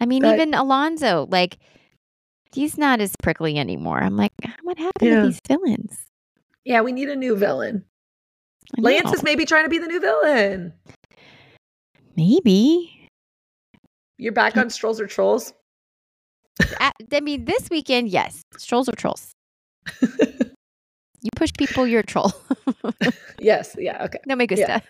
[0.00, 1.56] I mean, But- even Alonso, like,
[2.54, 3.98] he's not as prickly anymore.
[4.02, 5.20] I'm like, ah, what happened Yeah.
[5.22, 6.04] to these villains?
[6.64, 7.84] Yeah, we need a new villain.
[8.78, 10.72] Lance is maybe trying to be the new villain.
[12.16, 13.08] maybe.
[14.18, 15.52] You're back on Strolls or Trolls.
[16.80, 19.32] I, I mean, this weekend, yes, Strolls are trolls.
[21.24, 22.34] You push people, you're a troll.
[23.40, 24.18] yes, yeah, okay.
[24.26, 24.80] no me Yeah.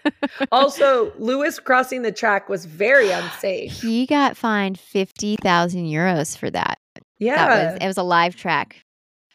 [0.51, 3.71] Also, Lewis crossing the track was very unsafe.
[3.81, 6.79] he got fined fifty thousand euros for that.
[7.19, 7.37] Yeah.
[7.49, 8.81] That was it was a live track.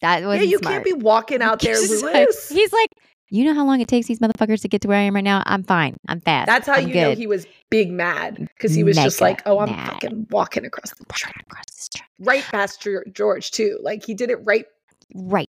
[0.01, 2.49] That was yeah, you can't be walking out there, He's like- Lewis.
[2.49, 2.89] He's like,
[3.31, 5.23] you know how long it takes these motherfuckers to get to where I am right
[5.23, 5.43] now?
[5.45, 5.97] I'm fine.
[6.07, 6.47] I'm fast.
[6.47, 7.01] That's how I'm you good.
[7.01, 9.87] know he was big mad because he was just like, "Oh, I'm mad.
[9.91, 12.09] fucking walking across the track, across this track.
[12.19, 14.65] right past George too." Like he did it right.
[15.13, 15.47] Right.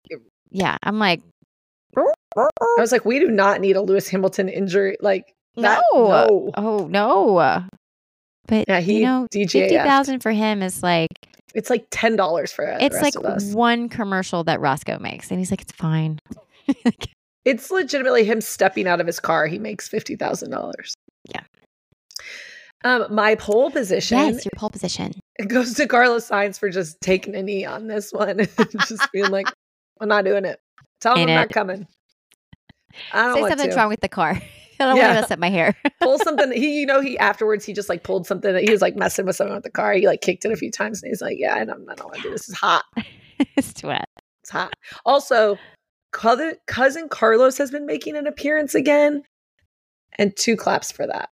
[0.50, 0.76] Yeah.
[0.84, 1.20] I'm like,
[1.96, 2.46] I
[2.78, 5.82] was like, "We do not need a Lewis Hamilton injury." Like that.
[5.92, 6.08] no.
[6.08, 6.50] no.
[6.56, 7.64] Oh no.
[8.46, 11.08] But Yeah, he you know, fifty thousand for him is like
[11.54, 13.52] It's like ten dollars for the it's like of us.
[13.52, 16.18] one commercial that Roscoe makes, and he's like, it's fine.
[17.44, 19.46] It's legitimately him stepping out of his car.
[19.46, 20.94] He makes fifty thousand dollars.
[21.28, 21.42] Yeah.
[22.84, 25.12] Um, my pole position yes, your pole position.
[25.36, 28.48] It goes to Carlos Sainz for just taking a knee on this one, and
[28.88, 29.46] just being like,
[30.00, 30.58] "I'm not doing it.
[31.00, 31.86] Tell him I'm not coming.
[33.12, 34.40] I don't Say something's to wrong with the car.
[34.80, 35.06] I don't Yeah.
[35.06, 35.74] want to mess up my hair.
[36.00, 38.52] pull something." He, you know, he afterwards he just like pulled something.
[38.52, 39.92] That he was like messing with something with the car.
[39.94, 42.06] He like kicked it a few times, and he's like, "Yeah, I don't, I don't
[42.06, 42.48] want to do this.
[42.48, 42.84] It's hot.
[43.56, 44.08] it's wet.
[44.42, 45.58] It's hot." Also,
[46.12, 49.22] cousin, cousin Carlos has been making an appearance again,
[50.18, 51.28] and two claps for that.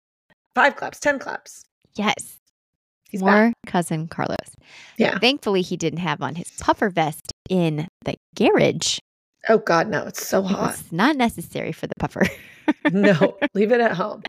[0.56, 1.64] Five claps, ten claps.
[1.96, 2.38] Yes.
[3.10, 3.54] He's More back.
[3.68, 4.36] cousin Carlos.
[4.98, 5.18] Yeah.
[5.20, 9.00] Thankfully, he didn't have on his puffer vest in the garage.
[9.50, 10.06] Oh God, no!
[10.06, 10.60] It's so hot.
[10.72, 12.24] was not necessary for the puffer.
[12.92, 14.24] no, leave it at home.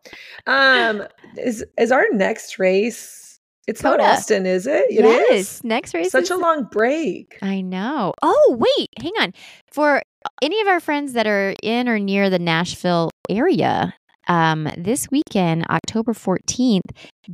[0.47, 1.03] Um,
[1.37, 3.41] is is our next race?
[3.67, 4.11] It's not COTA.
[4.11, 4.87] Austin, is it?
[4.91, 5.65] It is yes.
[5.65, 6.11] Next race.
[6.11, 7.37] Such is- a long break.
[7.43, 8.15] I know.
[8.23, 9.33] Oh, wait, hang on.
[9.71, 10.03] For
[10.41, 13.93] any of our friends that are in or near the Nashville area,
[14.29, 16.91] um, this weekend, October 14th,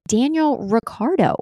[0.09, 1.37] Daniel Ricciardo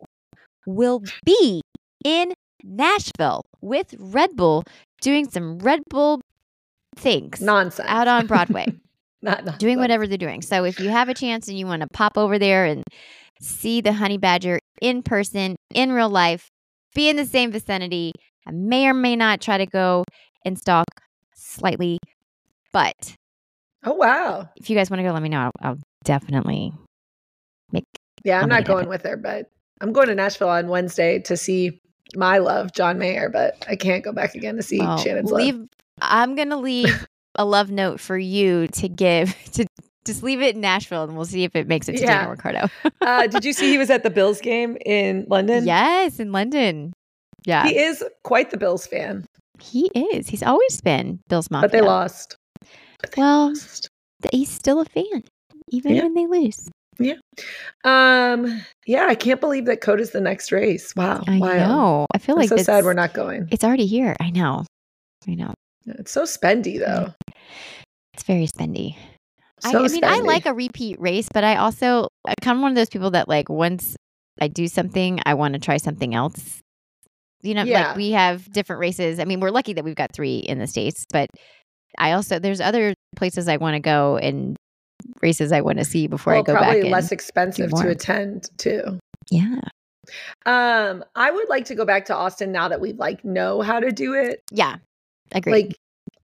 [0.67, 1.63] will be
[2.05, 2.33] in
[2.65, 4.65] Nashville with Red Bull
[5.01, 6.21] doing some Red Bull
[7.03, 7.89] things Nonsense.
[7.89, 8.67] out on Broadway.
[9.25, 9.59] Not nonsense.
[9.59, 10.43] doing whatever they're doing.
[10.43, 12.83] So if you have a chance and you want to pop over there and
[13.41, 16.49] see the honey badger in person, in real life,
[16.95, 18.13] be in the same vicinity,
[18.47, 20.05] I may or may not try to go
[20.45, 20.87] and stalk
[21.37, 21.99] slightly.
[22.73, 23.15] But
[23.85, 24.49] Oh wow.
[24.57, 25.39] if you guys want to go, let me know.
[25.41, 26.73] I'll, I'll definitely
[27.71, 27.85] make.
[28.25, 29.51] Yeah, I'm not make it going with her, but
[29.81, 31.81] I'm going to Nashville on Wednesday to see
[32.17, 35.69] my love, John Mayer, but I can't go back again to see well, Shannon's love.
[36.03, 39.67] I'm gonna leave a love note for you to give to.
[40.05, 42.07] Just leave it in Nashville, and we'll see if it makes it to Yeah.
[42.27, 42.69] Daniel Ricciardo.
[43.03, 45.65] uh, did you see he was at the Bills game in London?
[45.65, 46.93] yes, in London.
[47.47, 49.25] Yeah, He is quite the Bills fan,
[49.61, 50.27] he is.
[50.27, 51.69] He's always been Bill's mafia.
[51.69, 52.35] but they lost.
[53.01, 53.89] But they Well, lost.
[54.33, 55.23] he's still a fan,
[55.69, 56.03] even Yeah.
[56.03, 56.69] when they lose.
[56.99, 57.15] Yeah.
[57.85, 60.95] Um, yeah, I can't believe that COTA's the next race.
[60.97, 61.23] Wow.
[61.29, 61.59] I wild.
[61.59, 62.07] know.
[62.13, 63.47] I feel I'm like so sad we're not going.
[63.53, 64.17] It's already here.
[64.21, 64.65] I know.
[65.29, 65.55] I know.
[65.87, 67.13] It's so spendy though.
[68.15, 68.97] It's very spendy.
[69.65, 72.63] I, So I mean, I like a repeat race, but I also I'm kind of
[72.63, 73.97] one of those people that like once
[74.41, 76.61] I do something, I want to try something else.
[77.43, 77.89] You know, Yeah.
[77.89, 79.19] like we have different races.
[79.19, 81.29] I mean, we're lucky that we've got three in the states, but
[81.99, 84.57] I also there's other places I want to go and
[85.21, 86.91] races I want to see before I go probably back.
[86.93, 88.99] less expensive to attend too.
[89.31, 89.61] yeah,
[90.47, 93.81] Um, I would like to go back to Austin now that we like know how
[93.81, 94.41] to do it.
[94.51, 94.77] yeah,
[95.35, 95.53] agree.
[95.53, 95.77] Like,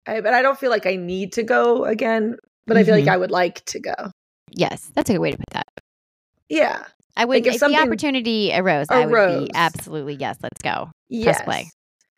[0.07, 2.37] I, but I don't feel like I need to go again.
[2.67, 3.13] But I feel like Mhm.
[3.13, 3.95] I would like to go.
[4.51, 5.67] yes, that's a good way to put that.
[6.49, 6.85] Yeah.
[7.17, 9.45] I would Like, if if, the opportunity arose, I would arose.
[9.49, 10.37] be absolutely yes.
[10.43, 10.91] Let's go.
[11.09, 11.41] Yes.
[11.43, 11.67] play.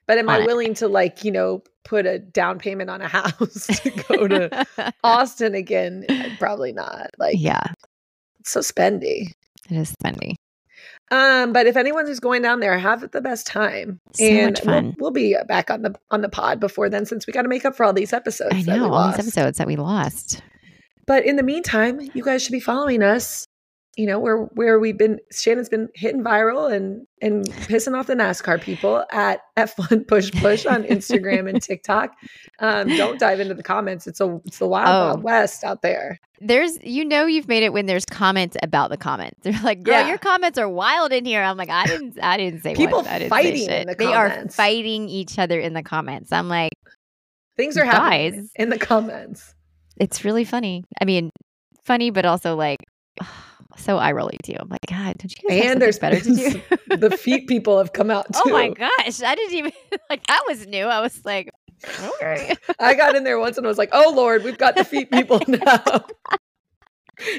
[0.07, 0.47] But am I it.
[0.47, 4.66] willing to like, you know, put a down payment on a house to go to
[5.05, 6.05] Austin again?
[6.38, 7.11] Probably not.
[7.18, 7.62] Like yeah,
[8.41, 9.30] it's so spendy.
[9.70, 10.34] it is spendy.
[11.13, 14.01] Um, but if anyone who's going down there, have the best time.
[14.15, 14.95] So and much we'll- fun.
[14.99, 17.65] We'll, be back on the on the pod before then, since we got to make
[17.65, 18.55] up for all these episodes.
[18.55, 19.17] I know all lost.
[19.19, 20.41] these episodes that we lost.
[21.07, 23.49] But in the meantime, you guys should be following us.
[23.97, 25.18] You know where where we've been.
[25.32, 30.64] Shannon's been hitting viral and and pissing off the NASCAR people at F1 Push Push
[30.64, 32.14] on Instagram and TikTok.
[32.61, 34.07] Um, don't dive into the comments.
[34.07, 35.07] It's a it's the wild, Oh.
[35.09, 36.20] wild west out there.
[36.41, 39.38] There's, you know, you've made it when there's comments about the comments.
[39.43, 40.09] They're like, "Girl, Yeah.
[40.09, 43.07] your comments are wild in here." I'm like, I didn't, I didn't say People one.
[43.07, 46.30] Say fighting in the They are fighting each other in the comments.
[46.32, 46.72] I'm like,
[47.57, 48.51] Things are happening Guys.
[48.55, 49.53] in the comments.
[49.99, 50.84] it's really funny.
[51.01, 51.30] I mean,
[51.84, 52.78] funny, but also like
[53.77, 54.55] so eye rolling too.
[54.59, 56.62] I'm like, God, don't you guys And there's better to do?
[56.97, 58.41] the feet people have come out too.
[58.47, 59.73] oh my gosh, I didn't even
[60.11, 60.85] like that was new.
[60.85, 61.51] I was like,
[61.85, 62.55] okay.
[62.79, 65.11] I got in there once and I was like, "Oh Lord, we've got the feet
[65.11, 66.05] people now."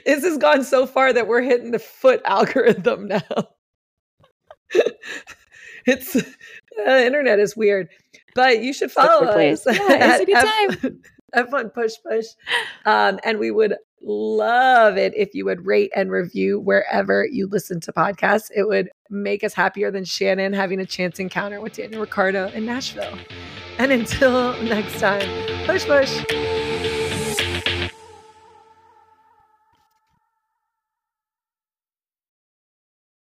[0.05, 3.21] this has gone so far that we're hitting the foot algorithm now.
[5.85, 7.89] it's the internet is weird,
[8.35, 9.65] but you should follow us.
[9.65, 10.25] Yeah, it's a
[10.81, 11.01] good
[11.33, 12.25] F- F1 push push,
[12.85, 17.79] um, and we would love it if you would rate and review wherever you listen
[17.81, 18.49] to podcasts.
[18.55, 22.65] It would make us happier than Shannon having a chance encounter with Daniel Ricciardo in
[22.65, 23.17] Nashville.
[23.77, 25.27] And until next time,
[25.65, 26.70] push push.